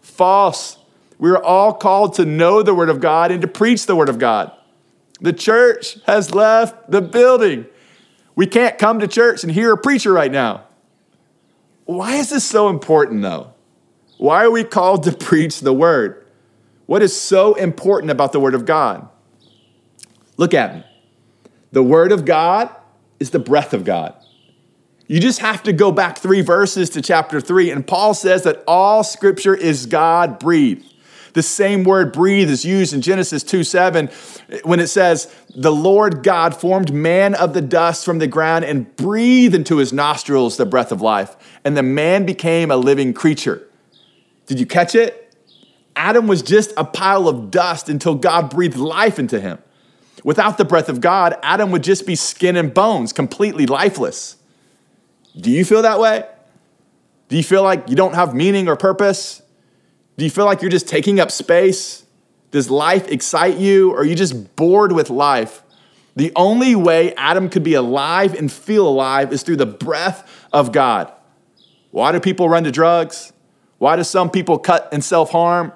False. 0.00 0.78
We're 1.18 1.42
all 1.42 1.74
called 1.74 2.14
to 2.14 2.24
know 2.24 2.62
the 2.62 2.74
Word 2.74 2.88
of 2.88 3.00
God 3.00 3.30
and 3.30 3.42
to 3.42 3.48
preach 3.48 3.86
the 3.86 3.94
Word 3.94 4.08
of 4.08 4.18
God. 4.18 4.52
The 5.20 5.32
church 5.32 5.98
has 6.06 6.34
left 6.34 6.90
the 6.90 7.00
building. 7.00 7.66
We 8.34 8.46
can't 8.46 8.78
come 8.78 9.00
to 9.00 9.06
church 9.06 9.44
and 9.44 9.52
hear 9.52 9.72
a 9.72 9.78
preacher 9.78 10.12
right 10.12 10.32
now. 10.32 10.64
Why 11.84 12.16
is 12.16 12.30
this 12.30 12.44
so 12.44 12.68
important, 12.68 13.22
though? 13.22 13.52
Why 14.18 14.44
are 14.44 14.50
we 14.50 14.64
called 14.64 15.04
to 15.04 15.12
preach 15.12 15.60
the 15.60 15.72
word? 15.72 16.26
What 16.86 17.02
is 17.02 17.18
so 17.18 17.54
important 17.54 18.10
about 18.10 18.32
the 18.32 18.40
word 18.40 18.54
of 18.54 18.64
God? 18.64 19.08
Look 20.36 20.54
at 20.54 20.74
me. 20.74 20.84
The 21.72 21.82
word 21.82 22.12
of 22.12 22.24
God 22.24 22.74
is 23.18 23.30
the 23.30 23.38
breath 23.38 23.72
of 23.72 23.84
God. 23.84 24.14
You 25.12 25.20
just 25.20 25.40
have 25.40 25.62
to 25.64 25.74
go 25.74 25.92
back 25.92 26.16
three 26.16 26.40
verses 26.40 26.88
to 26.88 27.02
chapter 27.02 27.38
three, 27.38 27.70
and 27.70 27.86
Paul 27.86 28.14
says 28.14 28.44
that 28.44 28.64
all 28.66 29.04
scripture 29.04 29.54
is 29.54 29.84
God 29.84 30.38
breathed. 30.38 30.90
The 31.34 31.42
same 31.42 31.84
word 31.84 32.14
breathe 32.14 32.48
is 32.48 32.64
used 32.64 32.94
in 32.94 33.02
Genesis 33.02 33.42
2 33.42 33.62
7 33.62 34.08
when 34.64 34.80
it 34.80 34.86
says, 34.86 35.30
The 35.54 35.70
Lord 35.70 36.22
God 36.22 36.56
formed 36.56 36.94
man 36.94 37.34
of 37.34 37.52
the 37.52 37.60
dust 37.60 38.06
from 38.06 38.20
the 38.20 38.26
ground 38.26 38.64
and 38.64 38.96
breathed 38.96 39.54
into 39.54 39.76
his 39.76 39.92
nostrils 39.92 40.56
the 40.56 40.64
breath 40.64 40.90
of 40.90 41.02
life, 41.02 41.36
and 41.62 41.76
the 41.76 41.82
man 41.82 42.24
became 42.24 42.70
a 42.70 42.76
living 42.78 43.12
creature. 43.12 43.68
Did 44.46 44.58
you 44.58 44.64
catch 44.64 44.94
it? 44.94 45.36
Adam 45.94 46.26
was 46.26 46.40
just 46.40 46.72
a 46.78 46.86
pile 46.86 47.28
of 47.28 47.50
dust 47.50 47.90
until 47.90 48.14
God 48.14 48.48
breathed 48.48 48.78
life 48.78 49.18
into 49.18 49.38
him. 49.38 49.58
Without 50.24 50.56
the 50.56 50.64
breath 50.64 50.88
of 50.88 51.02
God, 51.02 51.36
Adam 51.42 51.70
would 51.70 51.84
just 51.84 52.06
be 52.06 52.14
skin 52.14 52.56
and 52.56 52.72
bones, 52.72 53.12
completely 53.12 53.66
lifeless. 53.66 54.36
Do 55.38 55.50
you 55.50 55.64
feel 55.64 55.82
that 55.82 55.98
way? 55.98 56.24
Do 57.28 57.36
you 57.36 57.42
feel 57.42 57.62
like 57.62 57.88
you 57.88 57.96
don't 57.96 58.14
have 58.14 58.34
meaning 58.34 58.68
or 58.68 58.76
purpose? 58.76 59.42
Do 60.16 60.24
you 60.24 60.30
feel 60.30 60.44
like 60.44 60.60
you're 60.60 60.70
just 60.70 60.88
taking 60.88 61.18
up 61.18 61.30
space? 61.30 62.04
Does 62.50 62.70
life 62.70 63.08
excite 63.08 63.56
you? 63.56 63.92
Or 63.92 64.00
are 64.00 64.04
you 64.04 64.14
just 64.14 64.56
bored 64.56 64.92
with 64.92 65.08
life? 65.08 65.62
The 66.14 66.32
only 66.36 66.74
way 66.74 67.14
Adam 67.14 67.48
could 67.48 67.62
be 67.62 67.74
alive 67.74 68.34
and 68.34 68.52
feel 68.52 68.86
alive 68.86 69.32
is 69.32 69.42
through 69.42 69.56
the 69.56 69.66
breath 69.66 70.46
of 70.52 70.70
God. 70.72 71.10
Why 71.90 72.12
do 72.12 72.20
people 72.20 72.48
run 72.48 72.64
to 72.64 72.70
drugs? 72.70 73.32
Why 73.78 73.96
do 73.96 74.04
some 74.04 74.30
people 74.30 74.58
cut 74.58 74.88
and 74.92 75.02
self 75.02 75.30
harm? 75.30 75.72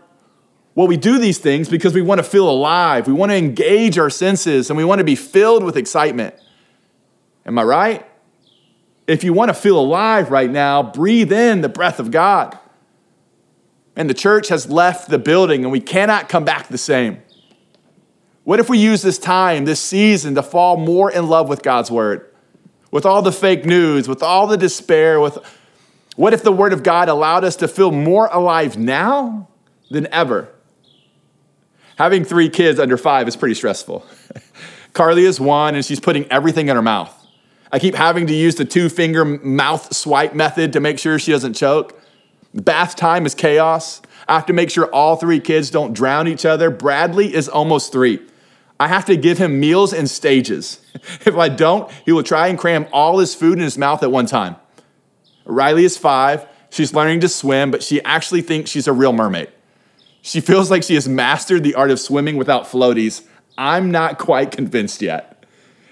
Well, 0.75 0.87
we 0.87 0.99
do 0.99 1.19
these 1.19 1.39
things 1.39 1.71
because 1.71 1.95
we 1.95 2.03
want 2.03 2.19
to 2.19 2.23
feel 2.23 2.49
alive. 2.51 3.07
We 3.07 3.15
want 3.15 3.33
to 3.33 3.37
engage 3.37 3.99
our 3.99 4.11
senses 4.11 4.69
and 4.69 4.77
we 4.77 4.85
want 4.85 4.99
to 4.99 5.05
be 5.05 5.17
filled 5.17 5.65
with 5.65 5.77
excitement. 5.77 6.35
Am 7.47 7.59
I 7.59 7.63
right? 7.63 8.07
If 9.07 9.23
you 9.23 9.33
want 9.33 9.51
to 9.51 9.55
feel 9.55 9.79
alive 9.79 10.31
right 10.31 10.51
now, 10.51 10.83
breathe 10.83 11.33
in 11.33 11.61
the 11.61 11.69
breath 11.69 12.01
of 12.01 12.11
God. 12.11 12.59
And 13.95 14.11
the 14.11 14.15
church 14.15 14.49
has 14.49 14.69
left 14.69 15.09
the 15.09 15.19
building 15.19 15.63
and 15.63 15.73
we 15.73 15.81
cannot 15.81 16.29
come 16.29 16.45
back 16.45 16.69
the 16.69 16.79
same. 16.79 17.23
What 18.45 18.61
if 18.61 18.69
we 18.69 18.79
use 18.79 19.03
this 19.03 19.19
time, 19.19 19.65
this 19.65 19.81
season, 19.81 20.35
to 20.37 20.43
fall 20.43 20.77
more 20.77 21.11
in 21.11 21.29
love 21.29 21.49
with 21.49 21.63
God's 21.63 21.91
word? 21.91 22.33
With 22.91 23.05
all 23.05 23.23
the 23.23 23.33
fake 23.33 23.65
news, 23.65 24.09
with 24.09 24.23
all 24.23 24.47
the 24.47 24.57
despair, 24.57 25.21
with 25.21 25.39
what 26.15 26.33
if 26.33 26.43
the 26.43 26.53
word 26.53 26.73
of 26.73 26.83
God 26.83 27.09
allowed 27.09 27.45
us 27.45 27.57
to 27.57 27.69
feel 27.69 27.91
more 27.91 28.27
alive 28.27 28.79
now 28.79 29.49
than 29.91 30.07
ever? 30.13 30.49
Having 31.97 32.25
three 32.25 32.49
kids 32.49 32.79
under 32.79 32.97
five 32.97 33.27
is 33.27 33.37
pretty 33.37 33.55
stressful. 33.55 34.07
Carly 34.93 35.25
is 35.25 35.41
one, 35.41 35.75
and 35.75 35.85
she's 35.85 36.01
putting 36.01 36.31
everything 36.31 36.69
in 36.69 36.77
her 36.77 36.83
mouth. 36.83 37.25
I 37.73 37.79
keep 37.79 37.95
having 37.95 38.27
to 38.27 38.35
use 38.35 38.55
the 38.55 38.65
two 38.65 38.89
finger 38.89 39.25
mouth 39.25 39.95
swipe 39.95 40.35
method 40.35 40.73
to 40.75 40.81
make 40.81 40.99
sure 40.99 41.19
she 41.19 41.33
doesn't 41.33 41.55
choke. 41.55 42.01
Bath 42.55 42.97
time 42.97 43.27
is 43.27 43.35
chaos. 43.35 44.01
I 44.29 44.35
have 44.35 44.47
to 44.47 44.53
make 44.53 44.71
sure 44.71 44.87
all 44.87 45.17
three 45.17 45.41
kids 45.41 45.71
don't 45.71 45.93
drown 45.93 46.27
each 46.29 46.45
other. 46.45 46.71
Bradley 46.71 47.35
is 47.35 47.49
almost 47.49 47.93
three. 47.93 48.21
I 48.79 48.89
have 48.89 49.05
to 49.07 49.17
give 49.17 49.39
him 49.39 49.61
meals 49.61 49.93
in 49.93 50.07
stages. 50.07 50.81
If 51.27 51.37
I 51.37 51.51
don't, 51.51 51.91
he 52.07 52.13
will 52.13 52.23
try 52.23 52.49
and 52.49 52.59
cram 52.59 52.87
all 52.91 53.19
his 53.19 53.35
food 53.35 53.59
in 53.59 53.65
his 53.65 53.77
mouth 53.77 54.03
at 54.03 54.11
one 54.11 54.25
time. 54.25 54.57
Riley 55.45 55.85
is 55.85 55.99
five. 55.99 56.47
She's 56.71 56.95
learning 56.95 57.21
to 57.21 57.29
swim, 57.29 57.71
but 57.71 57.83
she 57.83 58.03
actually 58.03 58.41
thinks 58.41 58.71
she's 58.71 58.89
a 58.89 58.93
real 58.93 59.13
mermaid. 59.13 59.51
She 60.23 60.41
feels 60.41 60.71
like 60.71 60.83
she 60.83 60.95
has 60.95 61.07
mastered 61.07 61.63
the 61.63 61.75
art 61.75 61.91
of 61.91 62.01
swimming 62.01 62.37
without 62.37 62.65
floaties. 62.65 63.23
I'm 63.57 63.91
not 63.91 64.19
quite 64.19 64.51
convinced 64.51 65.03
yet. 65.03 65.36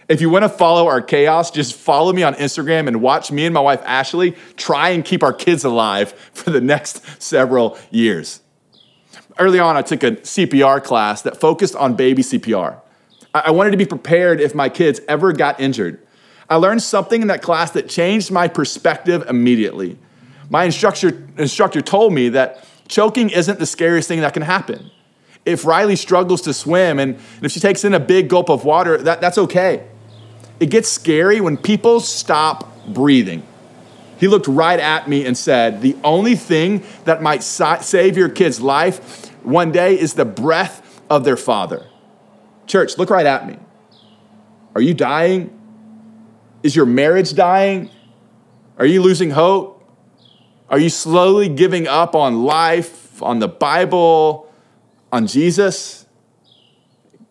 If 0.09 0.21
you 0.21 0.29
want 0.29 0.43
to 0.43 0.49
follow 0.51 0.87
our 0.87 1.01
chaos, 1.01 1.51
just 1.51 1.75
follow 1.75 2.13
me 2.13 2.23
on 2.23 2.35
Instagram 2.35 2.89
and 2.89 3.01
watch 3.01 3.33
me 3.33 3.47
and 3.47 3.55
my 3.55 3.61
wife 3.61 3.81
Ashley 3.85 4.37
try 4.57 4.91
and 4.91 5.05
keep 5.05 5.23
our 5.23 5.33
kids 5.33 5.65
alive 5.65 6.13
for 6.33 6.51
the 6.51 6.61
next 6.61 7.23
several 7.23 7.79
years. 7.91 8.41
Early 9.39 9.59
on, 9.59 9.77
I 9.77 9.83
took 9.83 10.03
a 10.03 10.13
CPR 10.13 10.83
class 10.83 11.23
that 11.23 11.41
focused 11.41 11.75
on 11.75 11.97
baby 11.97 12.23
CPR. 12.23 12.81
I 13.35 13.51
wanted 13.51 13.73
to 13.73 13.77
be 13.77 13.87
prepared 13.87 14.41
if 14.41 14.55
my 14.55 14.69
kids 14.69 15.01
ever 15.09 15.33
got 15.33 15.59
injured. 15.59 16.01
I 16.49 16.57
learned 16.57 16.83
something 16.83 17.23
in 17.23 17.29
that 17.29 17.43
class 17.43 17.73
that 17.73 17.89
changed 17.89 18.31
my 18.31 18.47
perspective 18.47 19.25
immediately. 19.29 19.99
My 20.51 20.65
instructor, 20.65 21.27
instructor 21.37 21.81
told 21.81 22.13
me 22.13 22.29
that 22.29 22.65
choking 22.87 23.31
isn't 23.31 23.59
the 23.59 23.67
scariest 23.67 24.07
thing 24.07 24.21
that 24.21 24.35
can 24.35 24.43
happen. 24.43 24.91
If 25.45 25.65
Riley 25.65 25.97
struggles 25.97 26.43
to 26.43 26.55
swim 26.55 26.99
and 26.99 27.19
if 27.43 27.51
she 27.51 27.61
takes 27.61 27.85
in 27.85 27.93
a 27.93 28.01
big 28.01 28.29
gulp 28.29 28.51
of 28.51 28.65
water, 28.65 28.99
that, 28.99 29.21
that's 29.21 29.39
okay. 29.39 29.85
It 30.61 30.71
gets 30.71 30.89
scary 30.89 31.41
when 31.41 31.57
people 31.57 32.01
stop 32.01 32.87
breathing. 32.87 33.43
He 34.19 34.29
looked 34.29 34.47
right 34.47 34.79
at 34.79 35.09
me 35.09 35.27
and 35.27 35.37
said, 35.37 35.83
The 35.83 35.97
only 36.05 36.37
thing 36.37 36.83
that 37.05 37.23
might 37.23 37.43
save 37.43 38.17
your 38.17 38.29
kid's 38.29 38.61
life 38.61 39.31
one 39.45 39.73
day 39.73 39.99
is 39.99 40.15
the 40.15 40.25
breath 40.25 41.03
of 41.11 41.25
their 41.25 41.37
father. 41.37 41.87
Church, 42.67 42.97
look 42.97 43.11
right 43.11 43.27
at 43.27 43.47
me. 43.47 43.59
Are 44.75 44.81
you 44.81 44.95
dying? 44.95 45.51
Is 46.63 46.75
your 46.75 46.87
marriage 46.87 47.35
dying? 47.35 47.91
Are 48.79 48.87
you 48.87 49.03
losing 49.03 49.31
hope? 49.31 49.83
Are 50.69 50.79
you 50.79 50.89
slowly 50.89 51.49
giving 51.49 51.87
up 51.87 52.15
on 52.15 52.45
life, 52.45 53.23
on 53.23 53.39
the 53.39 53.49
Bible, 53.49 54.51
on 55.13 55.27
Jesus? 55.27 56.04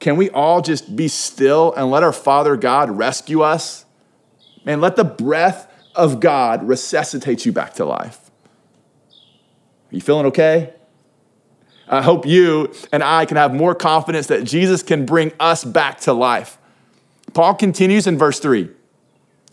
Can 0.03 0.17
we 0.17 0.29
all 0.31 0.61
just 0.61 0.97
be 0.97 1.07
still 1.07 1.73
and 1.75 1.89
let 1.89 2.03
our 2.03 2.11
Father 2.11 2.57
God 2.57 2.91
rescue 2.91 3.39
us? 3.39 3.85
Man, 4.65 4.81
let 4.81 4.97
the 4.97 5.05
breath 5.05 5.71
of 5.95 6.19
God 6.19 6.67
resuscitate 6.67 7.45
you 7.45 7.53
back 7.53 7.75
to 7.75 7.85
life. 7.85 8.29
Are 9.09 9.95
you 9.95 10.01
feeling 10.01 10.25
okay? 10.25 10.73
I 11.87 12.01
hope 12.01 12.25
you 12.25 12.73
and 12.91 13.01
I 13.01 13.23
can 13.23 13.37
have 13.37 13.53
more 13.53 13.73
confidence 13.73 14.27
that 14.27 14.43
Jesus 14.43 14.83
can 14.83 15.05
bring 15.05 15.31
us 15.39 15.63
back 15.63 16.01
to 16.01 16.11
life. 16.11 16.57
Paul 17.33 17.55
continues 17.55 18.05
in 18.05 18.17
verse 18.17 18.41
3. 18.41 18.69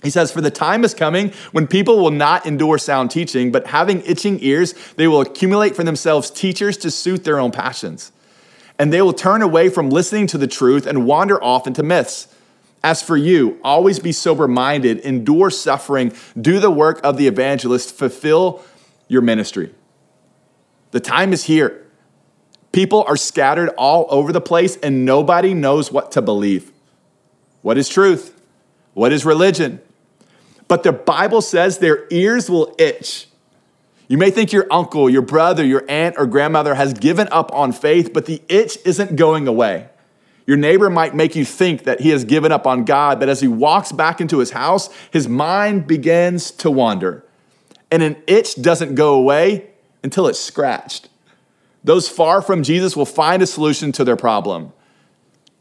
He 0.03 0.11
says, 0.11 0.33
For 0.33 0.41
the 0.41 0.51
time 0.51 0.83
is 0.83 0.95
coming 0.95 1.33
when 1.53 1.69
people 1.69 2.03
will 2.03 2.11
not 2.11 2.45
endure 2.45 2.79
sound 2.79 3.13
teaching, 3.13 3.53
but 3.53 3.69
having 3.69 4.01
itching 4.01 4.43
ears, 4.43 4.75
they 4.97 5.07
will 5.07 5.21
accumulate 5.21 5.77
for 5.77 5.85
themselves 5.85 6.29
teachers 6.29 6.77
to 6.79 6.91
suit 6.91 7.23
their 7.23 7.39
own 7.39 7.53
passions 7.53 8.11
and 8.81 8.91
they 8.91 9.03
will 9.03 9.13
turn 9.13 9.43
away 9.43 9.69
from 9.69 9.91
listening 9.91 10.27
to 10.27 10.39
the 10.39 10.47
truth 10.47 10.87
and 10.87 11.05
wander 11.05 11.43
off 11.45 11.67
into 11.67 11.83
myths. 11.83 12.29
As 12.83 13.03
for 13.03 13.15
you, 13.15 13.61
always 13.63 13.99
be 13.99 14.11
sober 14.11 14.49
minded, 14.49 15.01
endure 15.01 15.51
suffering, 15.51 16.15
do 16.41 16.59
the 16.59 16.71
work 16.71 16.99
of 17.05 17.19
the 17.19 17.27
evangelist, 17.27 17.95
fulfill 17.95 18.65
your 19.07 19.21
ministry. 19.21 19.75
The 20.93 21.01
time 21.01 21.35
is 21.35 21.45
here. 21.45 21.87
People 22.73 23.05
are 23.07 23.19
scattered 23.19 23.69
all 23.77 24.07
over 24.09 24.33
the 24.33 24.41
place, 24.41 24.79
and 24.79 25.05
nobody 25.05 25.53
knows 25.53 25.93
what 25.93 26.11
to 26.13 26.23
believe. 26.23 26.73
What 27.61 27.77
is 27.77 27.87
truth? 27.87 28.41
What 28.95 29.13
is 29.13 29.27
religion? 29.27 29.83
But 30.69 30.85
the 30.85 30.93
Bible 30.93 31.43
says 31.43 31.81
their 31.81 32.07
ears 32.09 32.49
will 32.49 32.75
itch 32.79 33.29
you 34.11 34.19
may 34.19 34.33
think 34.33 34.51
your 34.51 34.67
uncle, 34.73 35.09
your 35.09 35.23
brother, 35.23 35.65
your 35.65 35.85
aunt, 35.89 36.17
or 36.19 36.27
grandmother 36.27 36.75
has 36.75 36.93
given 36.93 37.29
up 37.31 37.55
on 37.55 37.71
faith, 37.71 38.13
but 38.13 38.27
the 38.27 38.43
itch 38.49 38.77
isn't 38.85 39.15
going 39.15 39.47
away. 39.47 39.89
Your 40.49 40.57
neighbor 40.57 40.91
might 40.91 41.15
make 41.15 41.37
you 41.37 41.45
think 41.45 41.85
that 41.85 42.01
he 42.01 42.09
has 42.09 42.25
given 42.25 42.51
up 42.51 42.67
on 42.67 42.85
God, 42.85 43.21
but 43.21 43.29
as 43.29 43.41
he 43.41 43.47
walks 43.47 43.93
back 43.93 44.21
into 44.21 44.39
his 44.39 44.51
house, 44.51 44.91
his 45.13 45.29
mind 45.29 45.87
begins 45.87 46.51
to 46.51 46.73
wander. 46.73 47.25
And 47.89 48.03
an 48.03 48.21
itch 48.27 48.61
doesn't 48.61 48.97
go 48.97 49.15
away 49.15 49.71
until 50.03 50.27
it's 50.27 50.41
scratched. 50.41 51.09
Those 51.85 52.09
far 52.09 52.43
from 52.43 52.65
Jesus 52.65 52.97
will 52.97 53.07
find 53.07 53.41
a 53.45 53.47
solution 53.47 53.93
to 53.93 54.03
their 54.03 54.17
problem. 54.17 54.73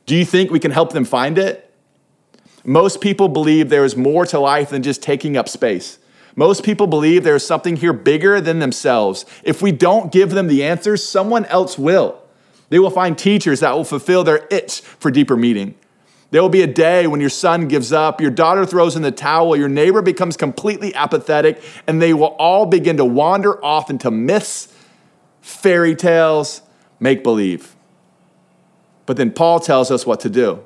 Do 0.08 0.16
you 0.16 0.26
think 0.26 0.50
we 0.50 0.60
can 0.60 0.72
help 0.72 0.94
them 0.94 1.06
find 1.06 1.38
it? 1.38 1.72
Most 2.64 3.00
people 3.00 3.28
believe 3.28 3.70
there 3.70 3.86
is 3.86 3.96
more 3.96 4.26
to 4.26 4.40
life 4.40 4.72
than 4.72 4.82
just 4.82 5.04
taking 5.04 5.38
up 5.38 5.48
space. 5.48 6.00
Most 6.36 6.64
people 6.64 6.88
believe 6.88 7.24
there 7.24 7.36
is 7.36 7.46
something 7.46 7.76
here 7.76 7.94
bigger 7.94 8.40
than 8.40 8.60
themselves. 8.60 9.26
If 9.44 9.62
we 9.62 9.72
don't 9.72 10.12
give 10.12 10.32
them 10.32 10.48
the 10.48 10.64
answers, 10.64 11.04
someone 11.04 11.46
else 11.46 11.78
will. 11.78 12.22
They 12.70 12.80
will 12.80 12.92
find 12.92 13.18
teachers 13.18 13.62
that 13.62 13.76
will 13.76 13.84
fulfill 13.84 14.24
their 14.24 14.48
itch 14.52 14.82
for 14.82 15.12
deeper 15.12 15.36
meaning. 15.36 15.76
There 16.32 16.42
will 16.42 16.50
be 16.50 16.62
a 16.62 16.68
day 16.68 17.08
when 17.08 17.20
your 17.20 17.32
son 17.32 17.68
gives 17.68 17.92
up, 17.92 18.22
your 18.22 18.30
daughter 18.30 18.66
throws 18.66 18.96
in 18.96 19.02
the 19.02 19.12
towel, 19.12 19.56
your 19.56 19.70
neighbor 19.70 20.02
becomes 20.04 20.38
completely 20.38 20.94
apathetic, 20.94 21.62
and 21.88 22.00
they 22.00 22.14
will 22.14 22.36
all 22.38 22.68
begin 22.68 22.98
to 22.98 23.06
wander 23.06 23.64
off 23.66 23.90
into 23.90 24.12
myths, 24.12 24.72
fairy 25.42 25.96
tales, 25.96 26.62
make 27.00 27.24
believe. 27.24 27.76
But 29.08 29.18
then 29.18 29.32
Paul 29.32 29.60
tells 29.60 29.90
us 29.90 30.06
what 30.06 30.20
to 30.20 30.30
do. 30.30 30.64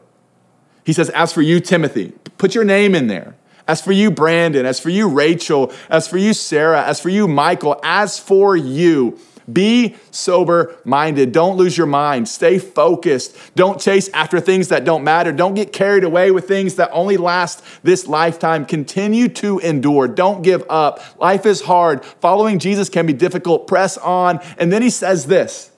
He 0.86 0.91
says, 0.91 1.10
As 1.12 1.32
for 1.32 1.41
you, 1.41 1.62
Timothy, 1.62 2.12
put 2.38 2.53
your 2.53 2.65
name 2.65 2.93
in 2.93 3.08
there. 3.08 3.36
As 3.67 3.82
for 3.82 3.91
you, 3.91 4.12
Brandon, 4.12 4.65
as 4.65 4.79
for 4.79 4.89
you, 4.89 5.08
Rachel, 5.08 5.72
as 5.89 6.08
for 6.08 6.17
you, 6.17 6.34
Sarah, 6.34 6.84
as 6.86 7.00
for 7.00 7.10
you, 7.10 7.27
Michael, 7.27 7.79
as 7.84 8.20
for 8.20 8.58
you, 8.58 9.17
Be 9.51 9.96
sober 10.12 10.77
minded. 10.86 11.34
Don't 11.34 11.58
lose 11.58 11.77
your 11.77 11.88
mind. 11.88 12.29
Stay 12.29 12.60
focused. 12.60 13.36
Don't 13.55 13.79
chase 13.79 14.10
after 14.13 14.39
things 14.39 14.70
that 14.70 14.86
don't 14.86 15.03
matter. 15.03 15.32
Don't 15.34 15.53
get 15.53 15.74
carried 15.74 16.05
away 16.05 16.32
with 16.32 16.48
things 16.48 16.75
that 16.75 16.89
only 16.93 17.17
last 17.17 17.63
this 17.84 18.08
lifetime. 18.08 18.65
Continue 18.65 19.27
to 19.29 19.60
endure. 19.60 20.08
Don't 20.08 20.43
give 20.43 20.63
up. 20.70 21.01
Life 21.20 21.46
is 21.46 21.62
hard. 21.62 22.05
Following 22.05 22.58
Jesus 22.60 22.88
can 22.88 23.05
be 23.05 23.13
difficult. 23.13 23.67
Press 23.67 23.98
on. 23.98 24.39
And 24.58 24.72
then 24.72 24.82
he 24.82 24.89
says 24.89 25.27
this 25.27 25.72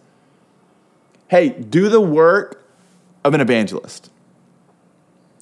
Hey, 1.27 1.49
do 1.49 1.89
the 1.89 2.01
work 2.01 2.63
of 3.23 3.33
an 3.33 3.41
evangelist. 3.41 4.11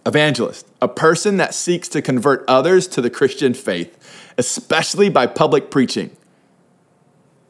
Evangelist, 0.06 0.68
a 0.82 0.88
person 0.88 1.38
that 1.38 1.54
seeks 1.54 1.88
to 1.90 2.02
convert 2.02 2.44
others 2.48 2.88
to 2.88 3.02
the 3.02 3.10
Christian 3.10 3.54
faith, 3.54 4.34
especially 4.38 5.10
by 5.10 5.28
public 5.28 5.72
preaching. 5.72 6.16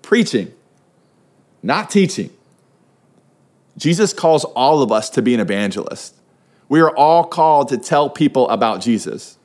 Preaching, 0.02 0.54
not 1.64 1.90
teaching. 1.90 2.30
Jesus 3.78 4.14
calls 4.14 4.44
all 4.46 4.84
of 4.84 4.92
us 4.92 5.10
to 5.12 5.22
be 5.22 5.34
an 5.34 5.40
evangelist. 5.40 6.16
We 6.70 6.80
are 6.82 6.96
all 6.96 7.24
called 7.24 7.70
to 7.70 7.78
tell 7.78 8.10
people 8.10 8.48
about 8.50 8.82
Jesus. 8.82 9.38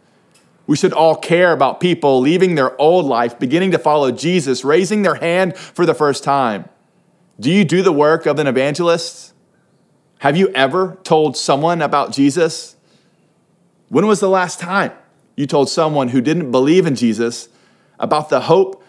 We 0.66 0.76
should 0.76 0.92
all 0.92 1.16
care 1.16 1.52
about 1.52 1.80
people 1.80 2.20
leaving 2.20 2.54
their 2.54 2.78
old 2.78 3.06
life, 3.06 3.38
beginning 3.38 3.70
to 3.70 3.78
follow 3.78 4.10
Jesus, 4.10 4.64
raising 4.64 5.00
their 5.00 5.14
hand 5.14 5.56
for 5.56 5.86
the 5.86 5.94
first 5.94 6.22
time. 6.22 6.68
Do 7.40 7.50
you 7.50 7.64
do 7.64 7.82
the 7.82 7.92
work 7.92 8.26
of 8.26 8.38
an 8.38 8.46
evangelist? 8.46 9.32
Have 10.18 10.36
you 10.36 10.48
ever 10.48 10.98
told 11.04 11.36
someone 11.36 11.80
about 11.80 12.12
Jesus? 12.12 12.76
When 13.88 14.06
was 14.06 14.20
the 14.20 14.28
last 14.28 14.60
time 14.60 14.92
you 15.36 15.46
told 15.46 15.68
someone 15.68 16.08
who 16.08 16.20
didn't 16.20 16.50
believe 16.50 16.86
in 16.86 16.94
Jesus 16.94 17.48
about 17.98 18.28
the 18.28 18.40
hope 18.40 18.84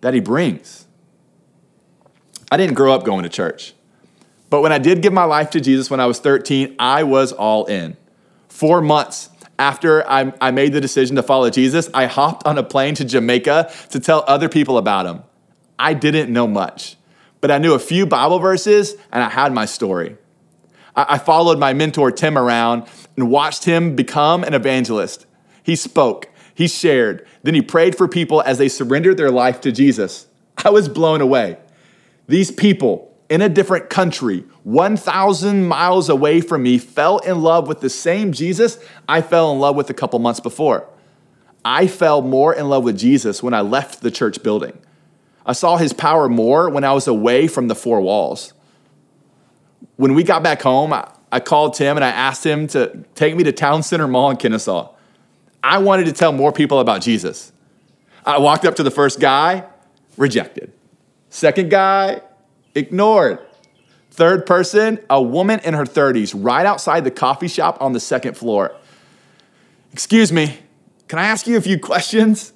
that 0.00 0.14
he 0.14 0.20
brings? 0.20 0.86
I 2.50 2.56
didn't 2.56 2.74
grow 2.74 2.92
up 2.92 3.04
going 3.04 3.22
to 3.22 3.28
church, 3.28 3.74
but 4.48 4.60
when 4.60 4.72
I 4.72 4.78
did 4.78 5.02
give 5.02 5.12
my 5.12 5.24
life 5.24 5.50
to 5.50 5.60
Jesus 5.60 5.90
when 5.90 6.00
I 6.00 6.06
was 6.06 6.18
13, 6.18 6.76
I 6.78 7.04
was 7.04 7.32
all 7.32 7.66
in. 7.66 7.96
Four 8.48 8.80
months 8.80 9.30
after 9.58 10.08
I, 10.10 10.32
I 10.40 10.50
made 10.50 10.72
the 10.72 10.80
decision 10.80 11.16
to 11.16 11.22
follow 11.22 11.50
Jesus, 11.50 11.90
I 11.92 12.06
hopped 12.06 12.46
on 12.46 12.56
a 12.56 12.62
plane 12.62 12.94
to 12.96 13.04
Jamaica 13.04 13.70
to 13.90 14.00
tell 14.00 14.24
other 14.26 14.48
people 14.48 14.78
about 14.78 15.04
him. 15.04 15.22
I 15.78 15.92
didn't 15.92 16.32
know 16.32 16.46
much, 16.46 16.96
but 17.42 17.50
I 17.50 17.58
knew 17.58 17.74
a 17.74 17.78
few 17.78 18.06
Bible 18.06 18.38
verses 18.38 18.96
and 19.12 19.22
I 19.22 19.28
had 19.28 19.52
my 19.52 19.66
story. 19.66 20.16
I 20.96 21.18
followed 21.18 21.58
my 21.58 21.72
mentor 21.72 22.10
Tim 22.10 22.36
around 22.36 22.86
and 23.16 23.30
watched 23.30 23.64
him 23.64 23.96
become 23.96 24.44
an 24.44 24.54
evangelist. 24.54 25.26
He 25.62 25.76
spoke, 25.76 26.28
he 26.54 26.68
shared, 26.68 27.26
then 27.42 27.54
he 27.54 27.62
prayed 27.62 27.96
for 27.96 28.08
people 28.08 28.42
as 28.42 28.58
they 28.58 28.68
surrendered 28.68 29.16
their 29.16 29.30
life 29.30 29.60
to 29.62 29.72
Jesus. 29.72 30.26
I 30.64 30.70
was 30.70 30.88
blown 30.88 31.20
away. 31.20 31.58
These 32.28 32.50
people 32.50 33.14
in 33.28 33.42
a 33.42 33.48
different 33.48 33.90
country, 33.90 34.44
1,000 34.64 35.66
miles 35.66 36.08
away 36.08 36.40
from 36.40 36.64
me, 36.64 36.78
fell 36.78 37.18
in 37.18 37.42
love 37.42 37.68
with 37.68 37.80
the 37.80 37.90
same 37.90 38.32
Jesus 38.32 38.78
I 39.08 39.22
fell 39.22 39.52
in 39.52 39.60
love 39.60 39.76
with 39.76 39.88
a 39.88 39.94
couple 39.94 40.18
months 40.18 40.40
before. 40.40 40.88
I 41.64 41.86
fell 41.86 42.22
more 42.22 42.54
in 42.54 42.68
love 42.68 42.84
with 42.84 42.98
Jesus 42.98 43.42
when 43.42 43.54
I 43.54 43.60
left 43.60 44.00
the 44.00 44.10
church 44.10 44.42
building. 44.42 44.78
I 45.46 45.52
saw 45.52 45.76
his 45.76 45.92
power 45.92 46.28
more 46.28 46.68
when 46.68 46.84
I 46.84 46.92
was 46.92 47.06
away 47.06 47.46
from 47.46 47.68
the 47.68 47.74
four 47.74 48.00
walls 48.00 48.52
when 50.00 50.14
we 50.14 50.22
got 50.22 50.42
back 50.42 50.62
home, 50.62 50.94
I 51.32 51.40
called 51.40 51.74
Tim 51.74 51.96
and 51.96 52.04
I 52.04 52.10
asked 52.10 52.44
him 52.44 52.66
to 52.68 53.04
take 53.14 53.36
me 53.36 53.44
to 53.44 53.52
Town 53.52 53.82
Center 53.82 54.08
Mall 54.08 54.30
in 54.30 54.36
Kennesaw. 54.36 54.92
I 55.62 55.78
wanted 55.78 56.06
to 56.06 56.12
tell 56.12 56.32
more 56.32 56.52
people 56.52 56.80
about 56.80 57.02
Jesus. 57.02 57.52
I 58.24 58.38
walked 58.38 58.64
up 58.64 58.76
to 58.76 58.82
the 58.82 58.90
first 58.90 59.20
guy, 59.20 59.64
rejected. 60.16 60.72
Second 61.28 61.70
guy, 61.70 62.22
ignored. 62.74 63.38
Third 64.10 64.44
person, 64.44 64.98
a 65.08 65.22
woman 65.22 65.60
in 65.60 65.74
her 65.74 65.84
30s, 65.84 66.34
right 66.36 66.66
outside 66.66 67.04
the 67.04 67.10
coffee 67.10 67.48
shop 67.48 67.80
on 67.80 67.92
the 67.92 68.00
second 68.00 68.36
floor. 68.36 68.74
Excuse 69.92 70.32
me, 70.32 70.58
can 71.08 71.18
I 71.18 71.24
ask 71.24 71.46
you 71.46 71.56
a 71.56 71.60
few 71.60 71.78
questions? 71.78 72.52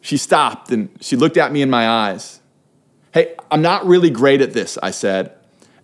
She 0.00 0.16
stopped 0.16 0.70
and 0.70 0.88
she 1.00 1.16
looked 1.16 1.36
at 1.36 1.52
me 1.52 1.62
in 1.62 1.70
my 1.70 1.88
eyes. 1.88 2.40
Hey, 3.12 3.34
I'm 3.50 3.62
not 3.62 3.86
really 3.86 4.10
great 4.10 4.40
at 4.40 4.52
this, 4.52 4.78
I 4.82 4.90
said. 4.90 5.32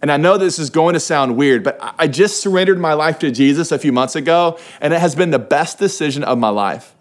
And 0.00 0.12
I 0.12 0.16
know 0.16 0.38
this 0.38 0.58
is 0.58 0.70
going 0.70 0.94
to 0.94 1.00
sound 1.00 1.36
weird, 1.36 1.64
but 1.64 1.78
I 1.98 2.06
just 2.06 2.40
surrendered 2.40 2.78
my 2.78 2.92
life 2.92 3.18
to 3.20 3.30
Jesus 3.30 3.72
a 3.72 3.78
few 3.78 3.92
months 3.92 4.14
ago, 4.14 4.58
and 4.80 4.94
it 4.94 5.00
has 5.00 5.14
been 5.14 5.30
the 5.30 5.38
best 5.38 5.78
decision 5.78 6.22
of 6.22 6.38
my 6.38 6.50
life. 6.50 6.94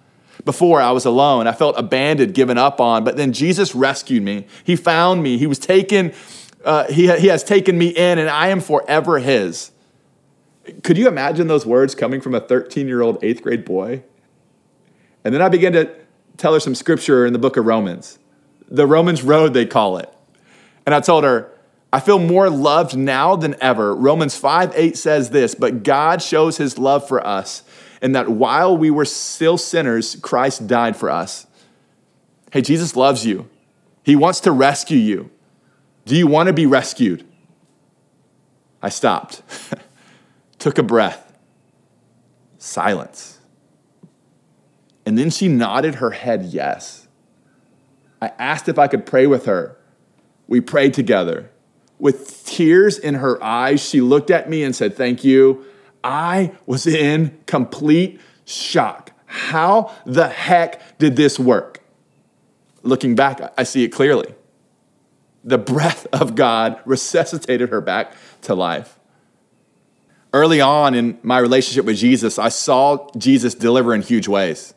Before 0.45 0.81
I 0.81 0.91
was 0.91 1.05
alone, 1.05 1.45
I 1.45 1.51
felt 1.51 1.77
abandoned, 1.77 2.33
given 2.33 2.57
up 2.57 2.81
on, 2.81 3.03
but 3.03 3.17
then 3.17 3.33
Jesus 3.33 3.75
rescued 3.75 4.23
me. 4.23 4.47
He 4.63 4.75
found 4.75 5.21
me. 5.21 5.37
He 5.37 5.45
was 5.45 5.59
taken, 5.59 6.13
uh, 6.63 6.85
he, 6.91 7.11
he 7.19 7.27
has 7.27 7.43
taken 7.43 7.77
me 7.77 7.89
in, 7.89 8.17
and 8.17 8.29
I 8.29 8.47
am 8.47 8.61
forever 8.61 9.19
His. 9.19 9.71
Could 10.83 10.97
you 10.97 11.07
imagine 11.07 11.47
those 11.47 11.65
words 11.65 11.95
coming 11.95 12.19
from 12.19 12.33
a 12.33 12.39
13 12.39 12.87
year 12.87 13.01
old 13.01 13.23
eighth 13.23 13.41
grade 13.41 13.63
boy? 13.63 14.03
And 15.23 15.33
then 15.33 15.41
I 15.41 15.49
began 15.49 15.73
to 15.73 15.93
tell 16.37 16.53
her 16.53 16.59
some 16.59 16.75
scripture 16.75 17.25
in 17.25 17.33
the 17.33 17.39
book 17.39 17.57
of 17.57 17.65
Romans, 17.65 18.19
the 18.69 18.87
Romans 18.87 19.23
Road, 19.23 19.53
they 19.53 19.65
call 19.65 19.97
it. 19.97 20.11
And 20.85 20.95
I 20.95 20.99
told 20.99 21.23
her, 21.23 21.51
I 21.91 21.99
feel 21.99 22.19
more 22.19 22.49
loved 22.49 22.97
now 22.97 23.35
than 23.35 23.55
ever. 23.61 23.95
Romans 23.95 24.37
5 24.37 24.73
8 24.75 24.97
says 24.97 25.29
this, 25.29 25.55
but 25.55 25.83
God 25.83 26.21
shows 26.21 26.57
his 26.57 26.77
love 26.77 27.07
for 27.07 27.25
us, 27.25 27.63
and 28.01 28.15
that 28.15 28.29
while 28.29 28.77
we 28.77 28.89
were 28.89 29.05
still 29.05 29.57
sinners, 29.57 30.15
Christ 30.17 30.67
died 30.67 30.97
for 30.97 31.09
us. 31.09 31.47
Hey, 32.51 32.61
Jesus 32.61 32.95
loves 32.95 33.25
you. 33.25 33.49
He 34.03 34.15
wants 34.15 34.41
to 34.41 34.51
rescue 34.51 34.97
you. 34.97 35.31
Do 36.05 36.15
you 36.15 36.27
want 36.27 36.47
to 36.47 36.53
be 36.53 36.65
rescued? 36.65 37.25
I 38.81 38.89
stopped, 38.89 39.41
took 40.59 40.77
a 40.77 40.83
breath, 40.83 41.37
silence. 42.57 43.39
And 45.05 45.17
then 45.17 45.29
she 45.29 45.47
nodded 45.47 45.95
her 45.95 46.11
head 46.11 46.43
yes. 46.43 47.07
I 48.21 48.31
asked 48.37 48.67
if 48.67 48.77
I 48.77 48.87
could 48.87 49.05
pray 49.05 49.25
with 49.25 49.45
her. 49.45 49.77
We 50.47 50.61
prayed 50.61 50.93
together. 50.93 51.49
With 51.99 52.45
tears 52.45 52.97
in 52.97 53.15
her 53.15 53.41
eyes, 53.43 53.81
she 53.81 54.01
looked 54.01 54.29
at 54.29 54.49
me 54.49 54.63
and 54.63 54.75
said, 54.75 54.95
Thank 54.95 55.23
you. 55.23 55.65
I 56.03 56.53
was 56.65 56.85
in 56.85 57.37
complete 57.45 58.21
shock. 58.45 59.11
How 59.25 59.91
the 60.05 60.29
heck 60.29 60.97
did 60.99 61.15
this 61.15 61.37
work? 61.37 61.81
Looking 62.83 63.15
back, 63.15 63.41
I 63.57 63.63
see 63.63 63.83
it 63.83 63.89
clearly. 63.89 64.33
The 65.43 65.57
breath 65.57 66.07
of 66.13 66.35
God 66.35 66.79
resuscitated 66.85 67.69
her 67.69 67.81
back 67.81 68.13
to 68.43 68.55
life. 68.55 68.97
Early 70.33 70.61
on 70.61 70.93
in 70.93 71.17
my 71.23 71.39
relationship 71.39 71.85
with 71.85 71.97
Jesus, 71.97 72.37
I 72.37 72.49
saw 72.49 73.09
Jesus 73.17 73.55
deliver 73.55 73.93
in 73.93 74.01
huge 74.01 74.27
ways. 74.27 74.73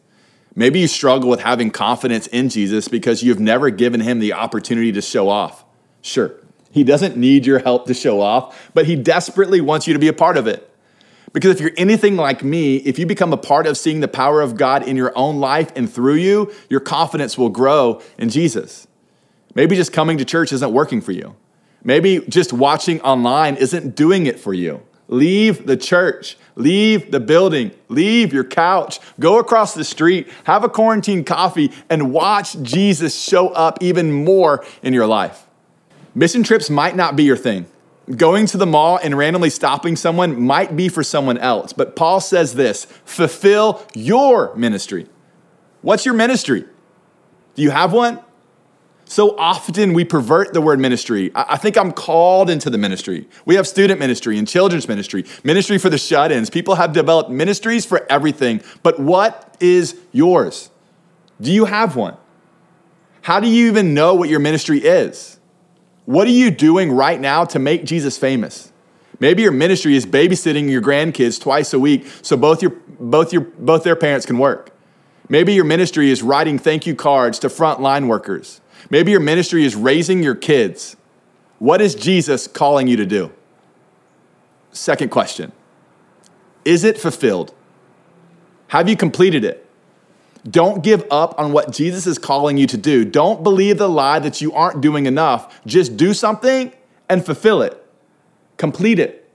Maybe 0.55 0.81
you 0.81 0.89
struggle 0.89 1.29
with 1.29 1.41
having 1.41 1.71
confidence 1.71 2.27
in 2.29 2.49
Jesus 2.49 2.89
because 2.89 3.23
you've 3.23 3.41
never 3.41 3.71
given 3.71 4.01
him 4.01 4.19
the 4.19 4.33
opportunity 4.33 4.91
to 4.93 5.03
show 5.03 5.29
off. 5.29 5.65
Sure, 6.03 6.35
he 6.71 6.85
doesn't 6.85 7.17
need 7.17 7.47
your 7.47 7.59
help 7.59 7.87
to 7.87 7.95
show 7.95 8.21
off, 8.21 8.71
but 8.75 8.87
he 8.87 8.97
desperately 8.97 9.61
wants 9.61 9.87
you 9.87 9.93
to 9.93 9.99
be 9.99 10.09
a 10.09 10.13
part 10.13 10.37
of 10.37 10.47
it. 10.47 10.67
Because 11.33 11.53
if 11.53 11.61
you're 11.61 11.71
anything 11.77 12.17
like 12.17 12.43
me, 12.43 12.77
if 12.77 12.99
you 12.99 13.07
become 13.07 13.33
a 13.33 13.37
part 13.37 13.67
of 13.67 13.77
seeing 13.77 14.01
the 14.01 14.09
power 14.09 14.41
of 14.41 14.57
God 14.57 14.87
in 14.87 14.97
your 14.97 15.13
own 15.17 15.39
life 15.39 15.71
and 15.77 15.93
through 15.93 16.15
you, 16.15 16.53
your 16.69 16.81
confidence 16.81 17.39
will 17.39 17.51
grow 17.51 18.01
in 18.19 18.31
Jesus. 18.31 18.89
Maybe 19.55 19.77
just 19.77 19.93
coming 19.93 20.19
to 20.19 20.25
church 20.25 20.53
isn't 20.53 20.73
working 20.73 21.01
for 21.01 21.13
you. 21.13 21.37
Maybe 21.83 22.21
just 22.29 22.53
watching 22.53 23.01
online 23.01 23.57
isn't 23.57 23.95
doing 23.95 24.27
it 24.27 24.39
for 24.39 24.53
you. 24.53 24.83
Leave 25.09 25.67
the 25.67 25.77
church, 25.77 26.37
leave 26.55 27.11
the 27.11 27.19
building, 27.19 27.73
leave 27.89 28.33
your 28.33 28.45
couch, 28.45 29.01
go 29.19 29.41
across 29.41 29.75
the 29.75 29.83
street, 29.83 30.29
have 30.45 30.63
a 30.63 30.69
quarantine 30.69 31.25
coffee, 31.25 31.73
and 31.89 32.13
watch 32.13 32.61
Jesus 32.63 33.21
show 33.21 33.49
up 33.49 33.83
even 33.83 34.13
more 34.13 34.65
in 34.85 34.93
your 34.93 35.07
life. 35.07 35.49
Mission 36.15 36.43
trips 36.43 36.69
might 36.71 36.97
not 36.97 37.17
be 37.17 37.25
your 37.25 37.37
thing. 37.37 37.67
Going 38.17 38.47
to 38.47 38.59
the 38.59 38.67
mall 38.67 38.99
and 39.03 39.17
randomly 39.17 39.51
stopping 39.51 39.95
someone 39.95 40.43
might 40.43 40.75
be 40.75 40.89
for 40.89 41.05
someone 41.05 41.39
else. 41.39 41.73
But 41.73 41.95
Paul 41.95 42.21
says 42.21 42.55
this 42.55 42.87
fulfill 43.05 43.87
your 43.95 44.55
ministry. 44.57 45.07
What's 45.83 46.05
your 46.05 46.15
ministry? 46.15 46.65
Do 47.55 47.63
you 47.63 47.71
have 47.71 47.93
one? 47.93 48.21
So 49.05 49.37
often 49.37 49.93
we 49.93 50.05
pervert 50.05 50.53
the 50.55 50.61
word 50.61 50.79
ministry. 50.79 51.33
I 51.35 51.57
think 51.57 51.77
I'm 51.77 51.91
called 51.91 52.49
into 52.49 52.71
the 52.71 52.79
ministry. 52.79 53.29
We 53.45 53.57
have 53.57 53.67
student 53.67 53.99
ministry 53.99 54.39
and 54.39 54.47
children's 54.47 54.87
ministry, 54.87 55.25
ministry 55.43 55.79
for 55.79 55.91
the 55.91 55.99
shut 55.99 56.31
ins. 56.31 56.49
People 56.49 56.77
have 56.77 56.93
developed 56.93 57.29
ministries 57.29 57.85
for 57.85 58.07
everything. 58.09 58.63
But 58.85 59.01
what 59.01 59.57
is 59.59 59.97
yours? 60.13 60.71
Do 61.41 61.51
you 61.51 61.65
have 61.65 61.97
one? 61.97 62.17
How 63.23 63.41
do 63.41 63.49
you 63.49 63.67
even 63.67 63.95
know 63.95 64.15
what 64.15 64.29
your 64.29 64.39
ministry 64.39 64.79
is? 64.79 65.40
What 66.05 66.27
are 66.27 66.33
you 66.33 66.51
doing 66.51 66.93
right 66.93 67.21
now 67.21 67.45
to 67.47 67.59
make 67.59 67.85
Jesus 67.85 68.19
famous? 68.19 68.73
Maybe 69.21 69.43
your 69.43 69.53
ministry 69.53 69.95
is 69.95 70.07
babysitting 70.07 70.71
your 70.71 70.81
grandkids 70.81 71.41
twice 71.41 71.73
a 71.75 71.79
week 71.79 72.07
so 72.23 72.37
both 72.37 72.63
your 72.63 72.73
both 72.99 73.33
your 73.33 73.43
both 73.43 73.85
their 73.85 73.97
parents 73.97 74.27
can 74.27 74.39
work. 74.39 74.71
Maybe 75.29 75.53
your 75.53 75.65
ministry 75.65 76.11
is 76.11 76.23
writing 76.23 76.59
thank 76.59 76.87
you 76.87 76.95
cards 76.95 77.39
to 77.41 77.49
frontline 77.49 78.09
workers. 78.09 78.61
Maybe 78.89 79.13
your 79.13 79.21
ministry 79.21 79.65
is 79.65 79.77
raising 79.77 80.23
your 80.23 80.35
kids. 80.35 80.97
What 81.59 81.81
is 81.81 81.95
Jesus 81.95 82.49
calling 82.49 82.89
you 82.89 82.97
to 82.97 83.07
do? 83.07 83.31
Second 84.73 85.11
question 85.11 85.53
Is 86.65 86.83
it 86.83 86.99
fulfilled? 86.99 87.55
Have 88.69 88.89
you 88.89 88.97
completed 88.97 89.45
it? 89.45 89.67
Don't 90.49 90.83
give 90.83 91.05
up 91.11 91.35
on 91.39 91.53
what 91.53 91.73
Jesus 91.73 92.07
is 92.07 92.19
calling 92.19 92.57
you 92.57 92.67
to 92.67 92.77
do. 92.77 93.05
Don't 93.05 93.43
believe 93.43 93.79
the 93.79 93.89
lie 93.89 94.19
that 94.19 94.41
you 94.41 94.53
aren't 94.53 94.81
doing 94.81 95.07
enough. 95.07 95.61
Just 95.67 95.97
do 95.97 96.15
something 96.15 96.73
and 97.09 97.25
fulfill 97.25 97.63
it. 97.63 97.77
Complete 98.57 98.99
it. 98.99 99.29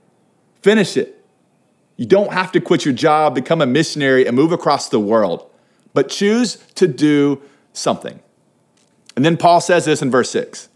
Finish 0.62 0.96
it. 0.96 1.24
You 1.96 2.06
don't 2.06 2.32
have 2.32 2.52
to 2.52 2.60
quit 2.60 2.84
your 2.84 2.94
job, 2.94 3.34
become 3.34 3.62
a 3.62 3.66
missionary, 3.66 4.26
and 4.26 4.36
move 4.36 4.52
across 4.52 4.88
the 4.88 5.00
world, 5.00 5.48
but 5.94 6.08
choose 6.08 6.56
to 6.74 6.86
do 6.86 7.40
something. 7.72 8.20
And 9.14 9.24
then 9.24 9.36
Paul 9.36 9.60
says 9.60 9.86
this 9.86 10.02
in 10.02 10.10
verse 10.10 10.30
6 10.30 10.68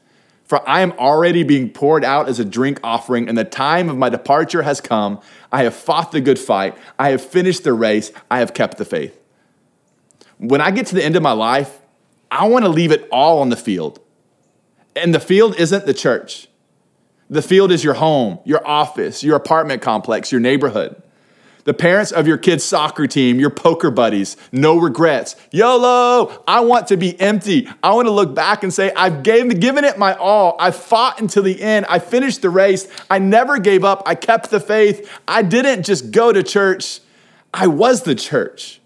For 0.44 0.66
I 0.68 0.80
am 0.80 0.92
already 0.92 1.42
being 1.42 1.68
poured 1.68 2.04
out 2.04 2.28
as 2.28 2.38
a 2.38 2.44
drink 2.44 2.80
offering, 2.82 3.28
and 3.28 3.36
the 3.36 3.44
time 3.44 3.90
of 3.90 3.98
my 3.98 4.08
departure 4.08 4.62
has 4.62 4.80
come. 4.80 5.20
I 5.52 5.64
have 5.64 5.74
fought 5.74 6.12
the 6.12 6.22
good 6.22 6.38
fight, 6.38 6.76
I 6.98 7.10
have 7.10 7.22
finished 7.22 7.64
the 7.64 7.74
race, 7.74 8.12
I 8.30 8.38
have 8.38 8.54
kept 8.54 8.78
the 8.78 8.86
faith. 8.86 9.19
When 10.40 10.62
I 10.62 10.70
get 10.70 10.86
to 10.86 10.94
the 10.94 11.04
end 11.04 11.16
of 11.16 11.22
my 11.22 11.32
life, 11.32 11.80
I 12.30 12.48
want 12.48 12.64
to 12.64 12.70
leave 12.70 12.92
it 12.92 13.06
all 13.12 13.40
on 13.40 13.50
the 13.50 13.56
field. 13.56 14.00
And 14.96 15.14
the 15.14 15.20
field 15.20 15.54
isn't 15.60 15.84
the 15.84 15.92
church. 15.92 16.48
The 17.28 17.42
field 17.42 17.70
is 17.70 17.84
your 17.84 17.94
home, 17.94 18.38
your 18.44 18.66
office, 18.66 19.22
your 19.22 19.36
apartment 19.36 19.82
complex, 19.82 20.32
your 20.32 20.40
neighborhood. 20.40 21.00
The 21.64 21.74
parents 21.74 22.10
of 22.10 22.26
your 22.26 22.38
kid's 22.38 22.64
soccer 22.64 23.06
team, 23.06 23.38
your 23.38 23.50
poker 23.50 23.90
buddies, 23.90 24.38
no 24.50 24.78
regrets. 24.78 25.36
YOLO, 25.52 26.42
I 26.48 26.60
want 26.60 26.86
to 26.86 26.96
be 26.96 27.20
empty. 27.20 27.68
I 27.82 27.92
want 27.92 28.06
to 28.06 28.12
look 28.12 28.34
back 28.34 28.62
and 28.62 28.72
say, 28.72 28.92
I've 28.96 29.22
gave, 29.22 29.60
given 29.60 29.84
it 29.84 29.98
my 29.98 30.14
all. 30.14 30.56
I 30.58 30.70
fought 30.70 31.20
until 31.20 31.42
the 31.42 31.60
end. 31.60 31.84
I 31.90 31.98
finished 31.98 32.40
the 32.40 32.48
race. 32.48 32.88
I 33.10 33.18
never 33.18 33.58
gave 33.58 33.84
up. 33.84 34.02
I 34.06 34.14
kept 34.14 34.50
the 34.50 34.58
faith. 34.58 35.20
I 35.28 35.42
didn't 35.42 35.84
just 35.84 36.10
go 36.10 36.32
to 36.32 36.42
church, 36.42 37.00
I 37.52 37.66
was 37.66 38.04
the 38.04 38.14
church. 38.14 38.79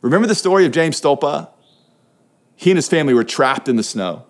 Remember 0.00 0.26
the 0.26 0.34
story 0.34 0.64
of 0.64 0.72
James 0.72 1.00
Stolpa? 1.00 1.50
He 2.56 2.70
and 2.70 2.78
his 2.78 2.88
family 2.88 3.14
were 3.14 3.24
trapped 3.24 3.68
in 3.68 3.76
the 3.76 3.82
snow. 3.82 4.24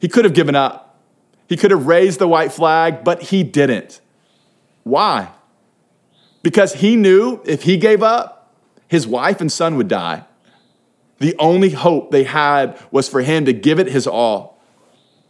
He 0.00 0.08
could 0.08 0.24
have 0.24 0.34
given 0.34 0.54
up. 0.54 1.00
He 1.48 1.56
could 1.56 1.70
have 1.70 1.86
raised 1.86 2.18
the 2.18 2.28
white 2.28 2.52
flag, 2.52 3.04
but 3.04 3.22
he 3.22 3.42
didn't. 3.42 4.00
Why? 4.82 5.30
Because 6.42 6.74
he 6.74 6.96
knew 6.96 7.40
if 7.44 7.62
he 7.62 7.76
gave 7.76 8.02
up, 8.02 8.54
his 8.88 9.06
wife 9.06 9.40
and 9.40 9.50
son 9.50 9.76
would 9.76 9.88
die. 9.88 10.24
The 11.18 11.34
only 11.38 11.70
hope 11.70 12.10
they 12.10 12.24
had 12.24 12.78
was 12.90 13.08
for 13.08 13.22
him 13.22 13.44
to 13.46 13.52
give 13.52 13.78
it 13.78 13.88
his 13.88 14.06
all. 14.06 14.55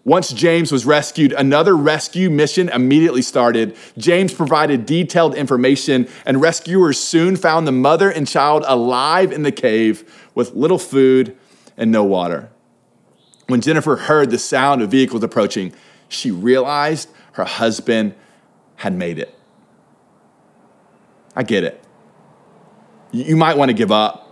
Once 0.07 0.33
James 0.33 0.71
was 0.71 0.87
rescued, 0.87 1.33
another 1.33 1.77
rescue 1.77 2.31
mission 2.31 2.69
immediately 2.69 3.21
started. 3.21 3.77
James 3.99 4.33
provided 4.33 4.87
detailed 4.87 5.35
information, 5.35 6.09
and 6.25 6.41
rescuers 6.41 6.97
soon 6.97 7.35
found 7.35 7.67
the 7.67 7.73
mother 7.73 8.09
and 8.09 8.29
child 8.29 8.63
alive 8.69 9.33
in 9.33 9.43
the 9.43 9.51
cave 9.51 10.31
with 10.33 10.55
little 10.55 10.79
food 10.79 11.37
and 11.77 11.91
no 11.91 12.05
water. 12.05 12.49
When 13.49 13.61
Jennifer 13.61 13.97
heard 13.97 14.31
the 14.31 14.39
sound 14.39 14.81
of 14.81 14.93
vehicles 14.93 15.25
approaching, 15.25 15.73
she 16.09 16.31
realized 16.31 17.09
her 17.33 17.45
husband 17.45 18.15
had 18.77 18.95
made 18.95 19.19
it. 19.19 19.37
I 21.35 21.43
get 21.43 21.65
it. 21.65 21.83
You 23.11 23.35
might 23.35 23.57
want 23.57 23.71
to 23.71 23.75
give 23.75 23.91
up. 23.91 24.23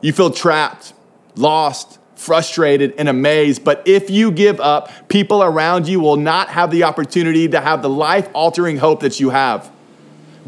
You 0.00 0.12
feel 0.12 0.32
trapped, 0.32 0.94
lost, 1.36 1.99
frustrated, 2.20 2.92
and 2.98 3.08
amazed. 3.08 3.64
But 3.64 3.82
if 3.86 4.10
you 4.10 4.30
give 4.30 4.60
up, 4.60 5.08
people 5.08 5.42
around 5.42 5.88
you 5.88 6.00
will 6.00 6.18
not 6.18 6.50
have 6.50 6.70
the 6.70 6.84
opportunity 6.84 7.48
to 7.48 7.60
have 7.60 7.80
the 7.80 7.88
life 7.88 8.28
altering 8.34 8.76
hope 8.76 9.00
that 9.00 9.18
you 9.20 9.30
have. 9.30 9.72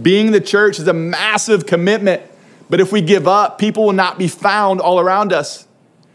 Being 0.00 0.32
the 0.32 0.40
church 0.40 0.78
is 0.78 0.86
a 0.86 0.92
massive 0.92 1.64
commitment, 1.64 2.22
but 2.68 2.80
if 2.80 2.92
we 2.92 3.00
give 3.00 3.26
up, 3.26 3.58
people 3.58 3.86
will 3.86 3.94
not 3.94 4.18
be 4.18 4.28
found 4.28 4.82
all 4.82 5.00
around 5.00 5.32
us. 5.32 5.66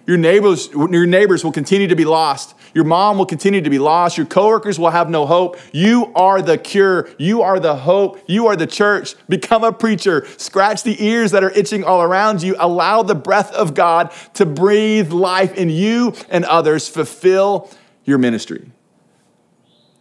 Your 0.07 0.17
neighbors, 0.17 0.69
your 0.71 1.05
neighbors 1.05 1.43
will 1.43 1.51
continue 1.51 1.87
to 1.89 1.95
be 1.95 2.05
lost. 2.05 2.55
Your 2.73 2.85
mom 2.85 3.17
will 3.17 3.25
continue 3.25 3.59
to 3.59 3.69
be 3.69 3.77
lost. 3.77 4.17
Your 4.17 4.25
coworkers 4.25 4.79
will 4.79 4.89
have 4.89 5.09
no 5.09 5.25
hope. 5.25 5.57
You 5.73 6.13
are 6.15 6.41
the 6.41 6.57
cure. 6.57 7.09
You 7.17 7.41
are 7.41 7.59
the 7.59 7.75
hope. 7.75 8.21
You 8.25 8.47
are 8.47 8.55
the 8.55 8.67
church. 8.67 9.15
Become 9.27 9.65
a 9.65 9.73
preacher. 9.73 10.25
Scratch 10.37 10.83
the 10.83 11.03
ears 11.03 11.31
that 11.31 11.43
are 11.43 11.51
itching 11.51 11.83
all 11.83 12.01
around 12.01 12.41
you. 12.41 12.55
Allow 12.57 13.03
the 13.03 13.15
breath 13.15 13.51
of 13.51 13.73
God 13.73 14.13
to 14.35 14.45
breathe 14.45 15.11
life 15.11 15.53
in 15.55 15.69
you 15.69 16.13
and 16.29 16.45
others. 16.45 16.87
Fulfill 16.87 17.69
your 18.05 18.17
ministry. 18.17 18.71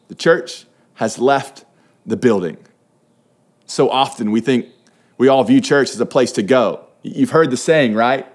The 0.06 0.14
church 0.14 0.66
has 0.94 1.18
left 1.18 1.64
the 2.06 2.16
building. 2.16 2.58
So 3.66 3.90
often 3.90 4.30
we 4.30 4.40
think 4.40 4.66
we 5.18 5.26
all 5.26 5.42
view 5.42 5.60
church 5.60 5.90
as 5.90 6.00
a 6.00 6.06
place 6.06 6.30
to 6.32 6.44
go. 6.44 6.84
You've 7.02 7.30
heard 7.30 7.50
the 7.50 7.56
saying, 7.56 7.94
right? 7.94 8.26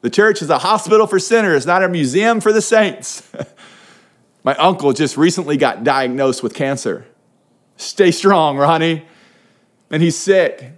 The 0.00 0.10
church 0.10 0.42
is 0.42 0.50
a 0.50 0.58
hospital 0.58 1.06
for 1.06 1.18
sinners, 1.18 1.66
not 1.66 1.82
a 1.82 1.88
museum 1.88 2.40
for 2.40 2.52
the 2.52 2.62
saints. 2.62 3.28
My 4.44 4.54
uncle 4.56 4.92
just 4.92 5.16
recently 5.16 5.56
got 5.56 5.82
diagnosed 5.84 6.42
with 6.42 6.54
cancer. 6.54 7.06
Stay 7.76 8.10
strong, 8.10 8.56
Ronnie. 8.56 9.04
And 9.90 10.02
he's 10.02 10.16
sick. 10.16 10.72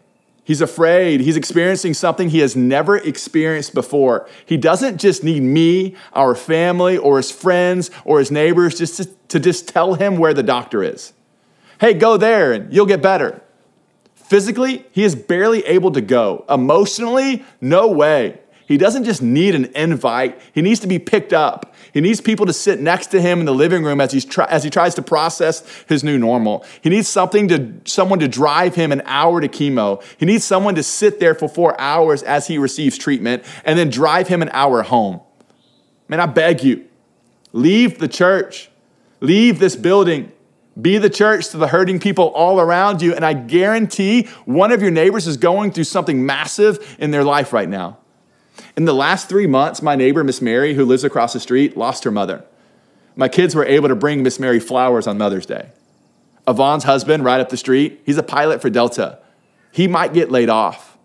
He's 0.44 0.60
afraid. 0.60 1.20
He's 1.20 1.36
experiencing 1.36 1.94
something 1.94 2.30
he 2.30 2.40
has 2.40 2.56
never 2.56 2.96
experienced 2.96 3.74
before. 3.74 4.28
He 4.46 4.56
doesn't 4.56 4.98
just 4.98 5.22
need 5.22 5.42
me, 5.42 5.94
our 6.12 6.34
family, 6.34 6.96
or 6.96 7.18
his 7.18 7.30
friends, 7.30 7.90
or 8.04 8.18
his 8.18 8.30
neighbors 8.30 8.78
just 8.78 8.96
to, 8.96 9.04
to 9.28 9.38
just 9.38 9.68
tell 9.68 9.94
him 9.94 10.18
where 10.18 10.34
the 10.34 10.42
doctor 10.42 10.82
is. 10.82 11.12
Hey, 11.80 11.94
go 11.94 12.16
there 12.16 12.52
and 12.52 12.72
you'll 12.72 12.86
get 12.86 13.00
better. 13.00 13.42
Physically, 14.14 14.86
he 14.92 15.04
is 15.04 15.14
barely 15.14 15.64
able 15.66 15.92
to 15.92 16.00
go. 16.00 16.44
Emotionally, 16.48 17.44
no 17.60 17.88
way. 17.88 18.40
He 18.70 18.76
doesn't 18.76 19.02
just 19.02 19.20
need 19.20 19.56
an 19.56 19.64
invite, 19.74 20.40
he 20.52 20.62
needs 20.62 20.78
to 20.78 20.86
be 20.86 21.00
picked 21.00 21.32
up. 21.32 21.74
He 21.92 22.00
needs 22.00 22.20
people 22.20 22.46
to 22.46 22.52
sit 22.52 22.78
next 22.78 23.08
to 23.08 23.20
him 23.20 23.40
in 23.40 23.44
the 23.44 23.52
living 23.52 23.82
room 23.82 24.00
as, 24.00 24.12
he's 24.12 24.24
try, 24.24 24.44
as 24.44 24.62
he 24.62 24.70
tries 24.70 24.94
to 24.94 25.02
process 25.02 25.64
his 25.88 26.04
new 26.04 26.16
normal. 26.16 26.64
He 26.80 26.88
needs 26.88 27.08
something 27.08 27.48
to, 27.48 27.72
someone 27.84 28.20
to 28.20 28.28
drive 28.28 28.76
him 28.76 28.92
an 28.92 29.02
hour 29.06 29.40
to 29.40 29.48
chemo. 29.48 30.00
He 30.18 30.24
needs 30.24 30.44
someone 30.44 30.76
to 30.76 30.84
sit 30.84 31.18
there 31.18 31.34
for 31.34 31.48
four 31.48 31.78
hours 31.80 32.22
as 32.22 32.46
he 32.46 32.58
receives 32.58 32.96
treatment 32.96 33.42
and 33.64 33.76
then 33.76 33.90
drive 33.90 34.28
him 34.28 34.40
an 34.40 34.50
hour 34.52 34.82
home. 34.82 35.20
Man, 36.06 36.20
I 36.20 36.26
beg 36.26 36.62
you, 36.62 36.86
leave 37.52 37.98
the 37.98 38.06
church, 38.06 38.70
leave 39.18 39.58
this 39.58 39.74
building. 39.74 40.30
Be 40.80 40.98
the 40.98 41.10
church 41.10 41.48
to 41.48 41.56
the 41.56 41.66
hurting 41.66 41.98
people 41.98 42.26
all 42.26 42.60
around 42.60 43.02
you. 43.02 43.16
And 43.16 43.24
I 43.24 43.32
guarantee 43.32 44.28
one 44.44 44.70
of 44.70 44.80
your 44.80 44.92
neighbors 44.92 45.26
is 45.26 45.36
going 45.36 45.72
through 45.72 45.84
something 45.84 46.24
massive 46.24 46.96
in 47.00 47.10
their 47.10 47.24
life 47.24 47.52
right 47.52 47.68
now. 47.68 47.99
In 48.76 48.84
the 48.84 48.92
last 48.92 49.28
three 49.28 49.46
months, 49.46 49.82
my 49.82 49.96
neighbor, 49.96 50.24
Miss 50.24 50.40
Mary, 50.40 50.74
who 50.74 50.84
lives 50.84 51.04
across 51.04 51.32
the 51.32 51.40
street, 51.40 51.76
lost 51.76 52.04
her 52.04 52.10
mother. 52.10 52.44
My 53.16 53.28
kids 53.28 53.54
were 53.54 53.64
able 53.64 53.88
to 53.88 53.94
bring 53.94 54.22
Miss 54.22 54.38
Mary 54.38 54.60
flowers 54.60 55.06
on 55.06 55.18
Mother's 55.18 55.46
Day. 55.46 55.70
Yvonne's 56.46 56.84
husband, 56.84 57.24
right 57.24 57.40
up 57.40 57.48
the 57.48 57.56
street, 57.56 58.00
he's 58.04 58.16
a 58.18 58.22
pilot 58.22 58.62
for 58.62 58.70
Delta. 58.70 59.18
He 59.72 59.86
might 59.86 60.14
get 60.14 60.30
laid 60.30 60.48
off. 60.48 60.96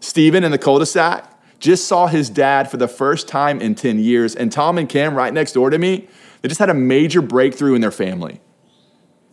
Stephen 0.00 0.44
in 0.44 0.52
the 0.52 0.58
cul 0.58 0.78
de 0.78 0.86
sac 0.86 1.32
just 1.58 1.88
saw 1.88 2.06
his 2.06 2.30
dad 2.30 2.70
for 2.70 2.76
the 2.76 2.88
first 2.88 3.28
time 3.28 3.60
in 3.60 3.74
10 3.74 3.98
years. 3.98 4.34
And 4.36 4.52
Tom 4.52 4.78
and 4.78 4.88
Kim, 4.88 5.14
right 5.14 5.32
next 5.32 5.52
door 5.52 5.70
to 5.70 5.78
me, 5.78 6.08
they 6.42 6.48
just 6.48 6.60
had 6.60 6.70
a 6.70 6.74
major 6.74 7.22
breakthrough 7.22 7.74
in 7.74 7.80
their 7.80 7.90
family. 7.90 8.40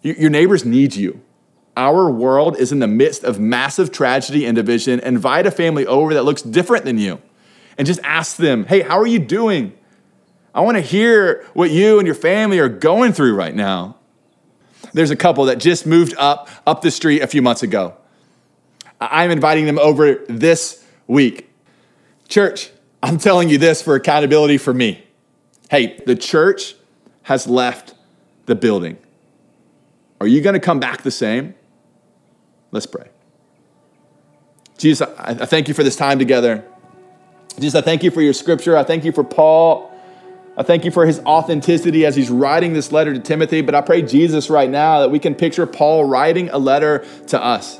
Your 0.02 0.30
neighbors 0.30 0.66
need 0.66 0.96
you. 0.96 1.22
Our 1.76 2.10
world 2.12 2.58
is 2.58 2.72
in 2.72 2.80
the 2.80 2.88
midst 2.88 3.24
of 3.24 3.40
massive 3.40 3.92
tragedy 3.92 4.46
and 4.46 4.56
division. 4.56 5.00
Invite 5.00 5.48
a 5.48 5.52
family 5.52 5.86
over 5.86 6.14
that 6.14 6.24
looks 6.24 6.42
different 6.42 6.86
than 6.86 6.98
you 6.98 7.22
and 7.78 7.88
just 7.88 8.00
ask 8.04 8.38
them, 8.38 8.66
hey, 8.66 8.82
how 8.82 9.00
are 9.00 9.08
you 9.08 9.20
doing? 9.20 9.74
I 10.54 10.62
want 10.62 10.78
to 10.78 10.82
hear 10.82 11.46
what 11.54 11.72
you 11.72 11.98
and 11.98 12.06
your 12.06 12.16
family 12.16 12.60
are 12.60 12.70
going 12.70 13.14
through 13.14 13.36
right 13.36 13.56
now. 13.56 13.98
There's 14.94 15.12
a 15.12 15.16
couple 15.16 15.46
that 15.46 15.58
just 15.58 15.88
moved 15.88 16.14
up 16.18 16.50
up 16.68 16.82
the 16.82 16.92
street 16.92 17.22
a 17.22 17.28
few 17.28 17.42
months 17.42 17.64
ago. 17.64 17.96
I'm 19.02 19.32
inviting 19.32 19.66
them 19.66 19.80
over 19.80 20.24
this 20.30 20.86
week. 21.08 21.50
Church, 22.30 22.70
I'm 23.02 23.18
telling 23.18 23.50
you 23.50 23.58
this 23.58 23.82
for 23.82 23.96
accountability 23.96 24.58
for 24.58 24.74
me. 24.74 25.04
Hey, 25.70 26.00
the 26.06 26.16
church 26.16 26.76
has 27.24 27.48
left 27.48 27.96
the 28.46 28.56
building. 28.56 28.98
Are 30.22 30.28
you 30.28 30.42
going 30.42 30.54
to 30.54 30.60
come 30.60 30.80
back 30.80 31.02
the 31.02 31.12
same? 31.12 31.56
Let's 32.72 32.86
pray. 32.86 33.10
Jesus, 34.78 35.08
I 35.18 35.34
thank 35.46 35.68
you 35.68 35.74
for 35.74 35.84
this 35.84 35.96
time 35.96 36.20
together. 36.20 36.66
Jesus, 37.60 37.76
I 37.76 37.82
thank 37.82 38.04
you 38.04 38.12
for 38.12 38.22
your 38.22 38.34
scripture. 38.34 38.76
I 38.76 38.84
thank 38.84 39.06
you 39.06 39.12
for 39.12 39.24
Paul. 39.24 39.92
I 40.56 40.64
thank 40.64 40.86
you 40.86 40.92
for 40.92 41.06
his 41.06 41.20
authenticity 41.20 42.06
as 42.06 42.16
he's 42.16 42.30
writing 42.30 42.74
this 42.74 42.92
letter 42.92 43.14
to 43.14 43.20
Timothy. 43.20 43.62
But 43.62 43.76
I 43.76 43.82
pray, 43.82 44.02
Jesus, 44.02 44.50
right 44.50 44.70
now 44.70 45.00
that 45.02 45.10
we 45.10 45.20
can 45.20 45.36
picture 45.36 45.66
Paul 45.66 46.06
writing 46.06 46.50
a 46.50 46.58
letter 46.58 47.06
to 47.28 47.44
us. 47.44 47.80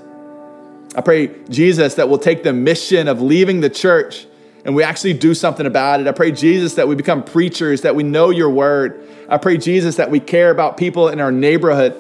I 0.96 1.02
pray, 1.02 1.28
Jesus, 1.50 1.96
that 1.96 2.10
we'll 2.10 2.20
take 2.20 2.44
the 2.44 2.54
mission 2.54 3.08
of 3.08 3.22
leaving 3.22 3.62
the 3.62 3.70
church 3.70 4.28
and 4.66 4.76
we 4.76 4.84
actually 4.84 5.14
do 5.14 5.34
something 5.34 5.66
about 5.66 6.00
it. 6.00 6.08
I 6.08 6.12
pray, 6.12 6.32
Jesus, 6.32 6.76
that 6.76 6.88
we 6.88 6.96
become 6.96 7.24
preachers, 7.24 7.82
that 7.82 7.96
we 7.96 8.04
know 8.04 8.30
your 8.30 8.50
word. 8.50 9.08
I 9.28 9.38
pray, 9.38 9.58
Jesus, 9.58 9.98
that 9.98 10.10
we 10.10 10.20
care 10.20 10.52
about 10.52 10.78
people 10.78 11.10
in 11.10 11.20
our 11.20 11.32
neighborhood, 11.32 11.96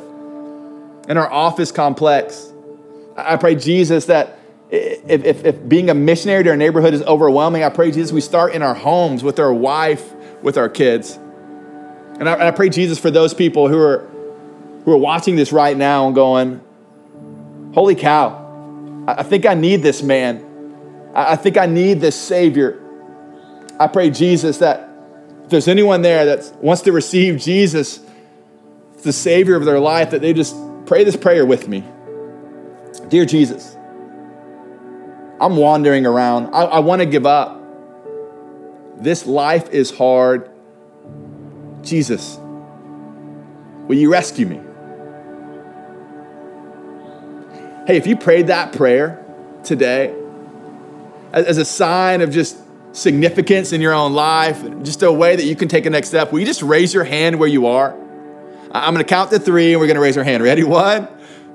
in 1.10 1.18
our 1.18 1.32
office 1.32 1.72
complex. 1.72 2.52
I 3.18 3.36
pray, 3.38 3.56
Jesus, 3.56 4.06
that 4.06 4.40
if, 4.74 5.24
if, 5.24 5.46
if, 5.46 5.70
being 5.70 5.92
a 5.92 5.94
missionary 5.94 6.44
to 6.44 6.50
our 6.50 6.58
neighborhood 6.58 6.96
is 6.96 7.04
overwhelming, 7.04 7.64
I 7.64 7.70
pray, 7.70 7.92
Jesus, 7.92 8.12
we 8.12 8.22
start 8.22 8.54
in 8.54 8.64
our 8.64 8.74
homes 8.74 9.24
with 9.24 9.38
our 9.38 9.54
wife, 9.54 10.14
with 10.42 10.58
our 10.58 10.68
kids. 10.68 11.16
And 12.20 12.28
I, 12.28 12.34
and 12.34 12.44
I 12.44 12.52
pray, 12.52 12.70
Jesus, 12.70 12.98
for 12.98 13.12
those 13.12 13.36
people 13.36 13.68
who 13.68 13.78
are, 13.78 14.00
who 14.84 14.92
are 14.92 14.98
watching 14.98 15.36
this 15.36 15.52
right 15.52 15.78
now 15.78 16.08
and 16.08 16.16
going, 16.16 16.62
Holy 17.76 17.94
cow, 17.94 18.40
I 19.08 19.22
think 19.22 19.46
I 19.46 19.54
need 19.54 19.84
this 19.84 20.02
man. 20.02 21.12
I 21.14 21.36
think 21.36 21.58
I 21.58 21.68
need 21.68 22.02
this 22.02 22.20
Savior. 22.20 22.80
I 23.80 23.86
pray, 23.88 24.10
Jesus, 24.10 24.58
that 24.58 24.90
if 25.44 25.50
there's 25.50 25.68
anyone 25.68 26.02
there 26.02 26.26
that 26.26 26.52
wants 26.62 26.82
to 26.84 26.92
receive 26.92 27.40
Jesus, 27.40 28.00
the 29.04 29.14
Savior 29.14 29.56
of 29.56 29.66
their 29.66 29.80
life, 29.80 30.12
that 30.12 30.22
they 30.22 30.34
just 30.34 30.56
pray 30.88 31.04
this 31.04 31.18
prayer 31.18 31.46
with 31.46 31.68
me. 31.68 31.84
Dear 33.10 33.26
Jesus, 33.26 33.73
I'm 35.44 35.58
wandering 35.58 36.06
around. 36.06 36.54
I, 36.54 36.64
I 36.64 36.80
want 36.80 37.02
to 37.02 37.06
give 37.06 37.26
up. 37.26 37.60
This 38.96 39.26
life 39.26 39.70
is 39.72 39.92
hard. 39.92 40.50
Jesus, 41.82 42.38
will 42.38 43.98
you 43.98 44.10
rescue 44.10 44.46
me? 44.46 44.62
Hey, 47.86 47.98
if 47.98 48.08
you 48.08 48.16
prayed 48.16 48.48
that 48.48 48.72
prayer 48.72 49.22
today 49.66 50.16
as 51.34 51.58
a 51.58 51.66
sign 51.66 52.22
of 52.22 52.32
just 52.32 52.58
significance 52.94 53.74
in 53.74 53.82
your 53.82 53.94
own 53.94 54.14
life, 54.14 54.64
just 54.84 55.04
a 55.04 55.12
way 55.12 55.36
that 55.36 55.44
you 55.44 55.58
can 55.58 55.68
take 55.68 55.86
a 55.86 55.90
next 55.90 56.08
step, 56.08 56.32
will 56.32 56.40
you 56.40 56.46
just 56.46 56.62
raise 56.62 56.94
your 56.94 57.04
hand 57.04 57.38
where 57.38 57.50
you 57.50 57.68
are? 57.68 57.94
I'm 58.72 58.94
gonna 58.94 59.04
count 59.04 59.30
to 59.32 59.40
three 59.40 59.74
and 59.74 59.82
we're 59.82 59.88
gonna 59.88 60.00
raise 60.00 60.16
our 60.16 60.24
hand. 60.24 60.42
Ready? 60.42 60.64
One, 60.64 61.10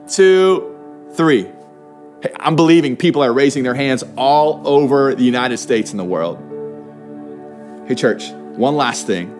two, 0.06 1.08
three. 1.14 1.50
Hey, 2.22 2.32
I'm 2.40 2.56
believing 2.56 2.96
people 2.96 3.22
are 3.22 3.32
raising 3.32 3.62
their 3.62 3.74
hands 3.74 4.04
all 4.16 4.66
over 4.66 5.14
the 5.14 5.24
United 5.24 5.58
States 5.58 5.90
and 5.90 6.00
the 6.00 6.04
world. 6.04 6.38
Hey, 7.86 7.94
church, 7.94 8.30
one 8.30 8.76
last 8.76 9.06
thing. 9.06 9.34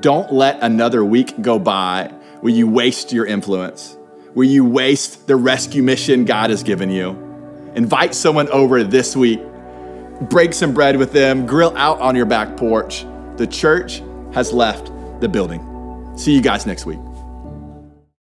Don't 0.00 0.32
let 0.32 0.60
another 0.62 1.04
week 1.04 1.40
go 1.42 1.58
by 1.58 2.12
where 2.40 2.52
you 2.52 2.68
waste 2.68 3.12
your 3.12 3.26
influence 3.26 3.96
where 4.34 4.46
you 4.46 4.64
waste 4.64 5.26
the 5.26 5.36
rescue 5.36 5.82
mission 5.82 6.24
God 6.24 6.50
has 6.50 6.62
given 6.62 6.90
you. 6.90 7.10
Invite 7.74 8.14
someone 8.14 8.48
over 8.48 8.82
this 8.82 9.16
week, 9.16 9.40
break 10.22 10.52
some 10.52 10.74
bread 10.74 10.96
with 10.96 11.12
them, 11.12 11.46
grill 11.46 11.76
out 11.76 12.00
on 12.00 12.16
your 12.16 12.26
back 12.26 12.56
porch. 12.56 13.04
The 13.36 13.46
church 13.46 14.02
has 14.32 14.52
left 14.52 14.90
the 15.20 15.28
building. 15.28 16.12
See 16.16 16.34
you 16.34 16.42
guys 16.42 16.66
next 16.66 16.86
week. 16.86 16.98